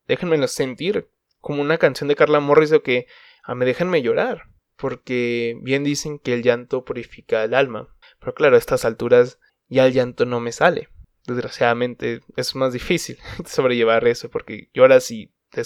Déjenmelo 0.06 0.48
sentir. 0.48 1.10
Como 1.40 1.62
una 1.62 1.78
canción 1.78 2.08
de 2.08 2.16
Carla 2.16 2.40
Morris 2.40 2.72
o 2.72 2.82
que 2.82 3.06
a 3.44 3.52
ah, 3.52 3.54
me 3.54 3.64
déjenme 3.64 4.02
llorar. 4.02 4.42
Porque 4.76 5.56
bien 5.62 5.84
dicen 5.84 6.18
que 6.18 6.34
el 6.34 6.42
llanto 6.42 6.84
purifica 6.84 7.44
el 7.44 7.54
alma. 7.54 7.94
Pero 8.18 8.34
claro, 8.34 8.56
a 8.56 8.58
estas 8.58 8.84
alturas 8.84 9.38
ya 9.68 9.86
el 9.86 9.94
llanto 9.94 10.26
no 10.26 10.40
me 10.40 10.52
sale. 10.52 10.88
Desgraciadamente 11.26 12.20
es 12.36 12.54
más 12.54 12.72
difícil 12.72 13.18
sobrellevar 13.46 14.06
eso 14.06 14.28
porque 14.30 14.68
lloras 14.74 15.10
y 15.10 15.32
te 15.50 15.62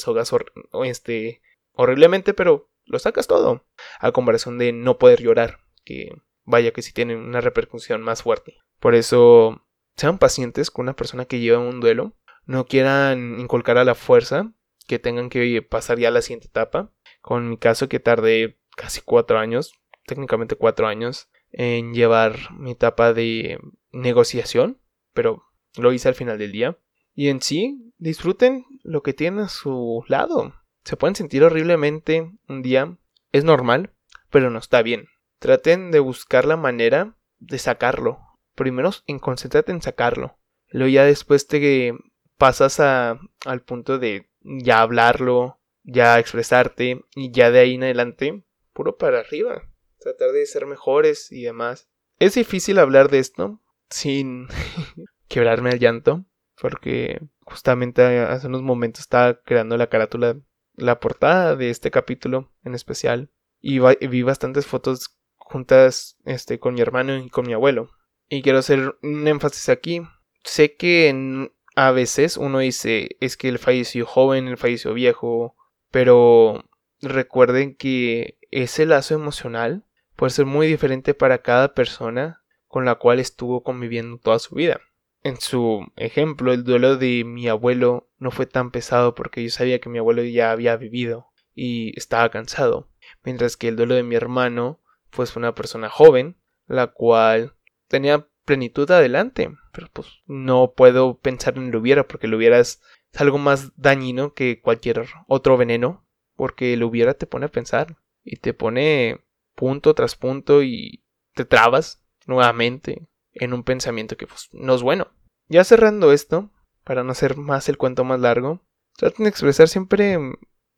este, 0.85 1.43
horriblemente, 1.73 2.35
pero 2.35 2.71
lo 2.85 2.99
sacas 2.99 3.27
todo. 3.27 3.65
A 4.01 4.13
comparación 4.13 4.59
de 4.59 4.73
no 4.73 4.99
poder 4.99 5.23
llorar, 5.23 5.61
que 5.85 6.11
vaya 6.45 6.73
que 6.73 6.83
sí 6.83 6.93
tiene 6.93 7.17
una 7.17 7.41
repercusión 7.41 8.03
más 8.03 8.23
fuerte. 8.23 8.57
Por 8.81 8.95
eso, 8.95 9.65
sean 9.97 10.19
pacientes 10.19 10.71
con 10.71 10.85
una 10.85 10.97
persona 10.97 11.25
que 11.25 11.41
lleva 11.41 11.59
un 11.59 11.81
duelo. 11.81 12.15
No 12.47 12.67
quieran 12.67 13.41
inculcar 13.41 13.79
a 13.79 13.85
la 13.85 13.95
fuerza 13.95 14.53
que 14.87 14.99
tengan 14.99 15.31
que 15.31 15.63
pasar 15.63 15.99
ya 15.99 16.09
a 16.09 16.11
la 16.11 16.23
siguiente 16.23 16.49
etapa. 16.49 16.93
Con 17.23 17.49
mi 17.49 17.57
caso 17.57 17.89
que 17.89 18.01
tardé 18.01 18.59
casi 18.77 19.01
cuatro 19.01 19.39
años, 19.39 19.73
técnicamente 20.07 20.57
cuatro 20.57 20.87
años, 20.87 21.31
en 21.53 21.95
llevar 21.95 22.53
mi 22.53 22.73
etapa 22.73 23.15
de 23.15 23.59
negociación, 23.93 24.81
pero 25.15 25.45
lo 25.77 25.93
hice 25.93 26.09
al 26.09 26.15
final 26.15 26.39
del 26.39 26.53
día. 26.53 26.79
Y 27.15 27.29
en 27.29 27.41
sí, 27.41 27.93
disfruten 27.99 28.65
lo 28.83 29.03
que 29.03 29.15
tienen 29.15 29.41
a 29.41 29.49
su 29.49 30.05
lado. 30.09 30.55
Se 30.85 30.97
pueden 30.97 31.15
sentir 31.15 31.43
horriblemente 31.45 32.31
un 32.49 32.63
día, 32.63 32.99
es 33.33 33.45
normal, 33.45 33.93
pero 34.31 34.51
no 34.51 34.59
está 34.59 34.83
bien. 34.83 35.07
Traten 35.39 35.91
de 35.91 36.01
buscar 36.01 36.45
la 36.45 36.57
manera 36.57 37.17
de 37.39 37.59
sacarlo. 37.59 38.19
Primero 38.55 38.91
en 39.07 39.19
concéntrate 39.19 39.73
en 39.73 39.83
sacarlo. 39.83 40.39
Luego 40.69 40.89
ya 40.89 41.05
después 41.05 41.47
te 41.47 41.95
pasas 42.37 42.81
a, 42.81 43.19
al 43.45 43.63
punto 43.63 43.99
de 43.99 44.31
ya 44.43 44.81
hablarlo, 44.81 45.61
ya 45.83 46.19
expresarte 46.19 47.05
y 47.15 47.31
ya 47.31 47.51
de 47.51 47.61
ahí 47.61 47.75
en 47.75 47.85
adelante, 47.85 48.45
puro 48.73 48.97
para 48.97 49.21
arriba. 49.21 49.63
Tratar 49.99 50.33
de 50.33 50.47
ser 50.47 50.67
mejores 50.67 51.31
y 51.33 51.43
demás. 51.43 51.89
Es 52.19 52.35
difícil 52.35 52.79
hablar 52.79 53.11
de 53.11 53.19
esto 53.19 53.61
sin 53.91 54.49
quebrarme 55.29 55.71
el 55.71 55.79
llanto, 55.79 56.25
porque 56.65 57.21
justamente 57.43 58.03
hace 58.21 58.47
unos 58.47 58.63
momentos 58.63 59.03
estaba 59.03 59.39
creando 59.43 59.77
la 59.77 59.89
carátula, 59.89 60.39
la 60.77 60.99
portada 60.99 61.57
de 61.57 61.69
este 61.69 61.91
capítulo 61.91 62.55
en 62.65 62.75
especial, 62.75 63.29
y, 63.61 63.81
vi 63.81 64.23
bastantes 64.23 64.65
fotos 64.65 65.15
juntas 65.37 66.17
este, 66.25 66.59
con 66.59 66.73
mi 66.73 66.81
hermano 66.81 67.19
y 67.19 67.29
con 67.29 67.47
mi 67.47 67.53
abuelo. 67.53 67.91
Y 68.31 68.41
quiero 68.41 68.61
hacer 68.61 68.97
un 69.03 69.29
énfasis 69.29 69.69
aquí. 69.69 70.01
Sé 70.43 70.75
que 70.75 71.51
a 71.77 71.91
veces 71.91 72.39
uno 72.39 72.61
dice 72.61 73.19
es 73.21 73.37
que 73.37 73.51
él 73.51 73.59
falleció 73.59 74.07
joven, 74.07 74.49
él 74.49 74.57
falleció 74.57 74.95
viejo, 74.95 75.55
pero 75.91 76.65
recuerden 77.03 77.77
que 77.77 78.39
ese 78.51 78.87
lazo 78.87 79.15
emocional 79.15 79.85
puede 80.17 80.31
ser 80.31 80.47
muy 80.47 80.67
diferente 80.67 81.13
para 81.13 81.43
cada 81.43 81.75
persona 81.75 82.43
con 82.69 82.87
la 82.87 82.95
cual 82.95 83.21
estuvo 83.21 83.63
conviviendo 83.63 84.17
toda 84.17 84.39
su 84.39 84.55
vida. 84.55 84.81
En 85.25 85.41
su 85.41 85.91
ejemplo, 85.97 86.53
el 86.53 86.65
duelo 86.65 86.99
de 86.99 87.25
mi 87.25 87.49
abuelo 87.49 88.11
no 88.19 88.31
fue 88.31 88.45
tan 88.45 88.71
pesado 88.71 89.15
porque 89.15 89.43
yo 89.43 89.49
sabía 89.49 89.81
que 89.81 89.89
mi 89.89 89.97
abuelo 89.97 90.23
ya 90.23 90.51
había 90.51 90.77
vivido 90.77 91.29
y 91.55 91.99
estaba 91.99 92.29
cansado, 92.29 92.91
mientras 93.23 93.57
que 93.57 93.69
el 93.69 93.77
duelo 93.77 93.95
de 93.95 94.03
mi 94.03 94.17
hermano 94.17 94.83
pues, 95.09 95.33
fue 95.33 95.41
una 95.41 95.55
persona 95.55 95.89
joven, 95.89 96.37
la 96.67 96.89
cual 96.89 97.55
tenía 97.89 98.29
plenitud 98.45 98.91
adelante. 98.91 99.51
Pero 99.73 99.89
pues 99.95 100.09
no 100.27 100.75
puedo 100.77 101.19
pensar 101.19 101.57
en 101.57 101.71
lo 101.71 101.79
hubiera 101.79 102.07
porque 102.07 102.29
lo 102.29 102.37
hubiera 102.37 102.59
es 102.59 102.83
algo 103.15 103.39
más 103.39 103.73
dañino 103.77 104.35
que 104.35 104.61
cualquier 104.61 105.07
otro 105.27 105.57
veneno. 105.57 106.07
Porque 106.37 106.77
lo 106.77 106.89
hubiera 106.89 107.15
te 107.15 107.27
pone 107.27 107.47
a 107.47 107.51
pensar 107.51 107.97
y 108.25 108.37
te 108.37 108.53
pone 108.53 109.25
punto 109.55 109.95
tras 109.95 110.17
punto 110.17 110.63
y 110.63 111.05
te 111.33 111.45
trabas 111.45 112.05
nuevamente 112.27 113.07
en 113.35 113.53
un 113.53 113.65
pensamiento 113.65 114.17
que 114.17 114.27
pues, 114.27 114.49
no 114.53 114.75
es 114.75 114.83
bueno. 114.83 115.13
Ya 115.49 115.65
cerrando 115.65 116.13
esto, 116.13 116.51
para 116.85 117.05
no 117.05 117.13
hacer 117.13 117.37
más 117.37 117.69
el 117.69 117.79
cuento 117.79 118.05
más 118.05 118.21
largo, 118.21 118.63
traten 118.97 119.25
de 119.25 119.31
expresar 119.31 119.69
siempre 119.69 120.19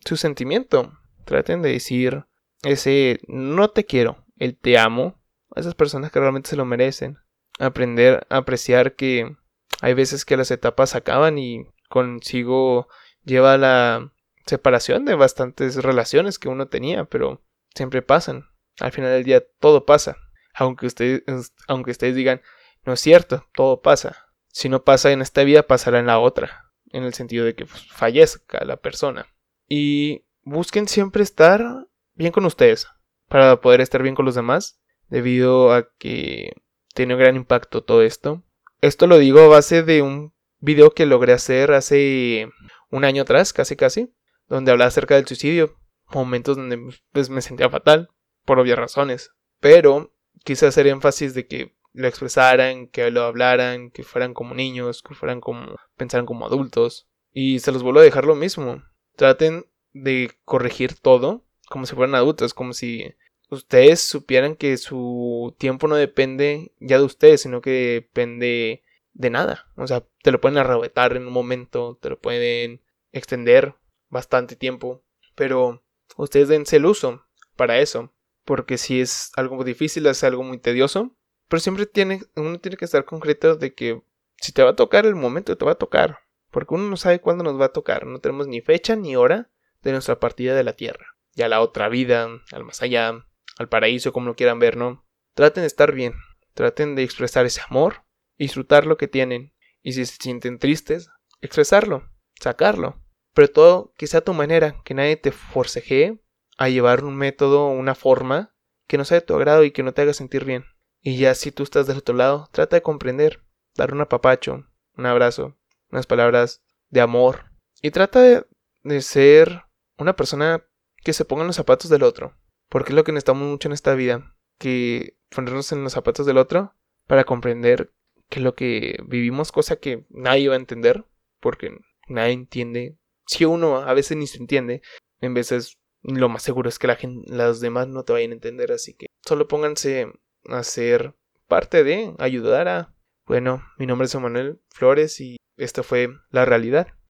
su 0.04 0.16
sentimiento. 0.16 0.92
Traten 1.24 1.62
de 1.62 1.72
decir 1.72 2.24
ese 2.62 3.20
no 3.28 3.70
te 3.70 3.84
quiero, 3.84 4.24
el 4.38 4.56
te 4.56 4.78
amo 4.78 5.20
a 5.54 5.60
esas 5.60 5.74
personas 5.74 6.10
que 6.10 6.20
realmente 6.20 6.50
se 6.50 6.56
lo 6.56 6.64
merecen. 6.64 7.18
Aprender 7.58 8.26
a 8.28 8.38
apreciar 8.38 8.94
que 8.94 9.36
hay 9.80 9.94
veces 9.94 10.24
que 10.24 10.36
las 10.36 10.50
etapas 10.50 10.94
acaban 10.94 11.38
y 11.38 11.66
consigo 11.88 12.88
lleva 13.24 13.56
la 13.56 14.12
separación 14.46 15.04
de 15.04 15.14
bastantes 15.14 15.76
relaciones 15.76 16.38
que 16.38 16.48
uno 16.48 16.68
tenía, 16.68 17.04
pero 17.04 17.42
siempre 17.74 18.02
pasan. 18.02 18.46
Al 18.80 18.92
final 18.92 19.10
del 19.10 19.24
día 19.24 19.42
todo 19.58 19.86
pasa. 19.86 20.16
Aunque 20.56 20.86
ustedes, 20.86 21.22
aunque 21.68 21.90
ustedes 21.90 22.16
digan, 22.16 22.40
no 22.84 22.94
es 22.94 23.00
cierto, 23.00 23.46
todo 23.52 23.82
pasa. 23.82 24.26
Si 24.48 24.70
no 24.70 24.84
pasa 24.84 25.12
en 25.12 25.20
esta 25.20 25.44
vida, 25.44 25.66
pasará 25.66 25.98
en 25.98 26.06
la 26.06 26.18
otra. 26.18 26.72
En 26.86 27.04
el 27.04 27.12
sentido 27.12 27.44
de 27.44 27.54
que 27.54 27.66
pues, 27.66 27.86
fallezca 27.92 28.64
la 28.64 28.78
persona. 28.78 29.26
Y 29.68 30.24
busquen 30.44 30.88
siempre 30.88 31.22
estar 31.22 31.88
bien 32.14 32.32
con 32.32 32.46
ustedes. 32.46 32.88
Para 33.28 33.60
poder 33.60 33.82
estar 33.82 34.02
bien 34.02 34.14
con 34.14 34.24
los 34.24 34.34
demás. 34.34 34.80
Debido 35.08 35.74
a 35.74 35.90
que 35.98 36.52
tiene 36.94 37.14
un 37.14 37.20
gran 37.20 37.36
impacto 37.36 37.84
todo 37.84 38.00
esto. 38.00 38.42
Esto 38.80 39.06
lo 39.06 39.18
digo 39.18 39.40
a 39.40 39.48
base 39.48 39.82
de 39.82 40.00
un 40.00 40.32
video 40.60 40.92
que 40.92 41.04
logré 41.04 41.34
hacer 41.34 41.72
hace 41.72 42.48
un 42.90 43.04
año 43.04 43.22
atrás, 43.22 43.52
casi 43.52 43.76
casi. 43.76 44.14
Donde 44.48 44.70
hablaba 44.70 44.88
acerca 44.88 45.16
del 45.16 45.26
suicidio. 45.26 45.76
Momentos 46.14 46.56
donde 46.56 46.78
pues, 47.12 47.28
me 47.28 47.42
sentía 47.42 47.68
fatal. 47.68 48.08
Por 48.46 48.58
obvias 48.58 48.78
razones. 48.78 49.32
Pero 49.60 50.15
quise 50.44 50.66
hacer 50.66 50.86
énfasis 50.86 51.34
de 51.34 51.46
que 51.46 51.74
lo 51.92 52.08
expresaran, 52.08 52.88
que 52.88 53.10
lo 53.10 53.22
hablaran, 53.22 53.90
que 53.90 54.02
fueran 54.02 54.34
como 54.34 54.54
niños, 54.54 55.02
que 55.02 55.14
fueran 55.14 55.40
como, 55.40 55.76
pensaran 55.96 56.26
como 56.26 56.46
adultos. 56.46 57.08
Y 57.32 57.60
se 57.60 57.72
los 57.72 57.82
vuelvo 57.82 58.00
a 58.00 58.04
dejar 58.04 58.24
lo 58.24 58.34
mismo. 58.34 58.82
Traten 59.16 59.66
de 59.92 60.30
corregir 60.44 60.94
todo 60.94 61.44
como 61.68 61.86
si 61.86 61.94
fueran 61.94 62.14
adultos, 62.14 62.54
como 62.54 62.72
si 62.72 63.14
ustedes 63.50 64.00
supieran 64.00 64.56
que 64.56 64.76
su 64.76 65.54
tiempo 65.58 65.88
no 65.88 65.96
depende 65.96 66.72
ya 66.80 66.98
de 66.98 67.04
ustedes, 67.04 67.42
sino 67.42 67.60
que 67.60 67.70
depende 67.70 68.82
de 69.12 69.30
nada. 69.30 69.66
O 69.76 69.86
sea, 69.86 70.04
te 70.22 70.30
lo 70.30 70.40
pueden 70.40 70.58
arrebatar 70.58 71.16
en 71.16 71.26
un 71.26 71.32
momento, 71.32 71.98
te 72.00 72.10
lo 72.10 72.18
pueden 72.18 72.82
extender 73.12 73.74
bastante 74.08 74.56
tiempo, 74.56 75.02
pero 75.34 75.82
ustedes 76.16 76.48
dense 76.48 76.76
el 76.76 76.86
uso 76.86 77.24
para 77.56 77.78
eso, 77.78 78.12
porque 78.46 78.78
si 78.78 79.00
es 79.00 79.32
algo 79.36 79.62
difícil, 79.64 80.06
es 80.06 80.24
algo 80.24 80.44
muy 80.44 80.58
tedioso, 80.58 81.14
pero 81.48 81.60
siempre 81.60 81.84
tiene, 81.84 82.22
uno 82.36 82.58
tiene 82.60 82.76
que 82.76 82.84
estar 82.86 83.04
concreto 83.04 83.56
de 83.56 83.74
que 83.74 84.02
si 84.36 84.52
te 84.52 84.62
va 84.62 84.70
a 84.70 84.76
tocar 84.76 85.04
el 85.04 85.16
momento, 85.16 85.58
te 85.58 85.64
va 85.64 85.72
a 85.72 85.76
tocar. 85.76 86.20
Porque 86.50 86.74
uno 86.74 86.88
no 86.88 86.96
sabe 86.96 87.20
cuándo 87.20 87.44
nos 87.44 87.60
va 87.60 87.66
a 87.66 87.72
tocar. 87.72 88.06
No 88.06 88.20
tenemos 88.20 88.46
ni 88.46 88.60
fecha 88.60 88.96
ni 88.96 89.16
hora 89.16 89.50
de 89.82 89.92
nuestra 89.92 90.20
partida 90.20 90.54
de 90.54 90.64
la 90.64 90.74
Tierra. 90.74 91.16
Ya 91.34 91.48
la 91.48 91.60
otra 91.60 91.88
vida, 91.88 92.28
al 92.52 92.64
más 92.64 92.82
allá, 92.82 93.26
al 93.58 93.68
paraíso, 93.68 94.12
como 94.12 94.26
lo 94.26 94.36
quieran 94.36 94.58
ver, 94.58 94.76
¿no? 94.76 95.04
Traten 95.34 95.62
de 95.62 95.66
estar 95.66 95.92
bien. 95.92 96.14
Traten 96.54 96.94
de 96.94 97.02
expresar 97.02 97.46
ese 97.46 97.60
amor. 97.68 98.04
Disfrutar 98.38 98.86
lo 98.86 98.96
que 98.96 99.08
tienen. 99.08 99.52
Y 99.82 99.92
si 99.92 100.06
se 100.06 100.16
sienten 100.20 100.58
tristes, 100.58 101.10
expresarlo. 101.40 102.08
Sacarlo. 102.40 103.02
Pero 103.34 103.48
todo 103.48 103.92
que 103.98 104.06
sea 104.06 104.20
a 104.20 104.24
tu 104.24 104.34
manera. 104.34 104.80
Que 104.84 104.94
nadie 104.94 105.16
te 105.16 105.32
forcejee 105.32 106.20
a 106.56 106.68
llevar 106.68 107.04
un 107.04 107.16
método 107.16 107.68
una 107.68 107.94
forma 107.94 108.54
que 108.86 108.98
no 108.98 109.04
sea 109.04 109.20
de 109.20 109.26
tu 109.26 109.34
agrado 109.34 109.64
y 109.64 109.70
que 109.70 109.82
no 109.82 109.92
te 109.92 110.02
haga 110.02 110.14
sentir 110.14 110.44
bien. 110.44 110.64
Y 111.00 111.18
ya 111.18 111.34
si 111.34 111.52
tú 111.52 111.62
estás 111.62 111.86
del 111.86 111.98
otro 111.98 112.14
lado, 112.14 112.48
trata 112.52 112.76
de 112.76 112.82
comprender, 112.82 113.42
dar 113.76 113.92
un 113.92 114.00
apapacho, 114.00 114.66
un 114.96 115.06
abrazo, 115.06 115.56
unas 115.90 116.06
palabras 116.06 116.62
de 116.90 117.00
amor. 117.00 117.52
Y 117.82 117.90
trata 117.90 118.20
de, 118.20 119.00
ser 119.02 119.64
una 119.98 120.16
persona 120.16 120.64
que 121.02 121.12
se 121.12 121.24
ponga 121.24 121.42
en 121.42 121.48
los 121.48 121.56
zapatos 121.56 121.90
del 121.90 122.02
otro. 122.02 122.36
Porque 122.68 122.90
es 122.90 122.96
lo 122.96 123.04
que 123.04 123.12
necesitamos 123.12 123.48
mucho 123.48 123.68
en 123.68 123.72
esta 123.72 123.94
vida. 123.94 124.34
Que 124.58 125.16
ponernos 125.28 125.70
en 125.72 125.84
los 125.84 125.92
zapatos 125.92 126.26
del 126.26 126.38
otro 126.38 126.74
para 127.06 127.24
comprender 127.24 127.92
que 128.28 128.40
lo 128.40 128.54
que 128.54 128.98
vivimos, 129.06 129.52
cosa 129.52 129.76
que 129.76 130.06
nadie 130.08 130.48
va 130.48 130.54
a 130.54 130.58
entender, 130.58 131.04
porque 131.40 131.70
nadie 132.08 132.32
entiende. 132.32 132.96
Si 133.26 133.44
uno 133.44 133.76
a 133.76 133.94
veces 133.94 134.16
ni 134.16 134.26
se 134.26 134.38
entiende, 134.38 134.82
en 135.20 135.34
veces 135.34 135.78
lo 136.14 136.28
más 136.28 136.42
seguro 136.42 136.68
es 136.68 136.78
que 136.78 136.86
la 136.86 136.96
gente, 136.96 137.32
los 137.34 137.60
demás 137.60 137.88
no 137.88 138.04
te 138.04 138.12
vayan 138.12 138.30
a 138.30 138.34
entender, 138.34 138.72
así 138.72 138.94
que 138.94 139.06
solo 139.24 139.48
pónganse 139.48 140.12
a 140.48 140.62
ser 140.62 141.14
parte 141.48 141.84
de 141.84 142.14
ayudar 142.18 142.68
a... 142.68 142.94
Bueno, 143.26 143.62
mi 143.78 143.86
nombre 143.86 144.06
es 144.06 144.14
Manuel 144.14 144.60
Flores 144.70 145.20
y 145.20 145.36
esta 145.56 145.82
fue 145.82 146.10
la 146.30 146.44
realidad. 146.44 146.88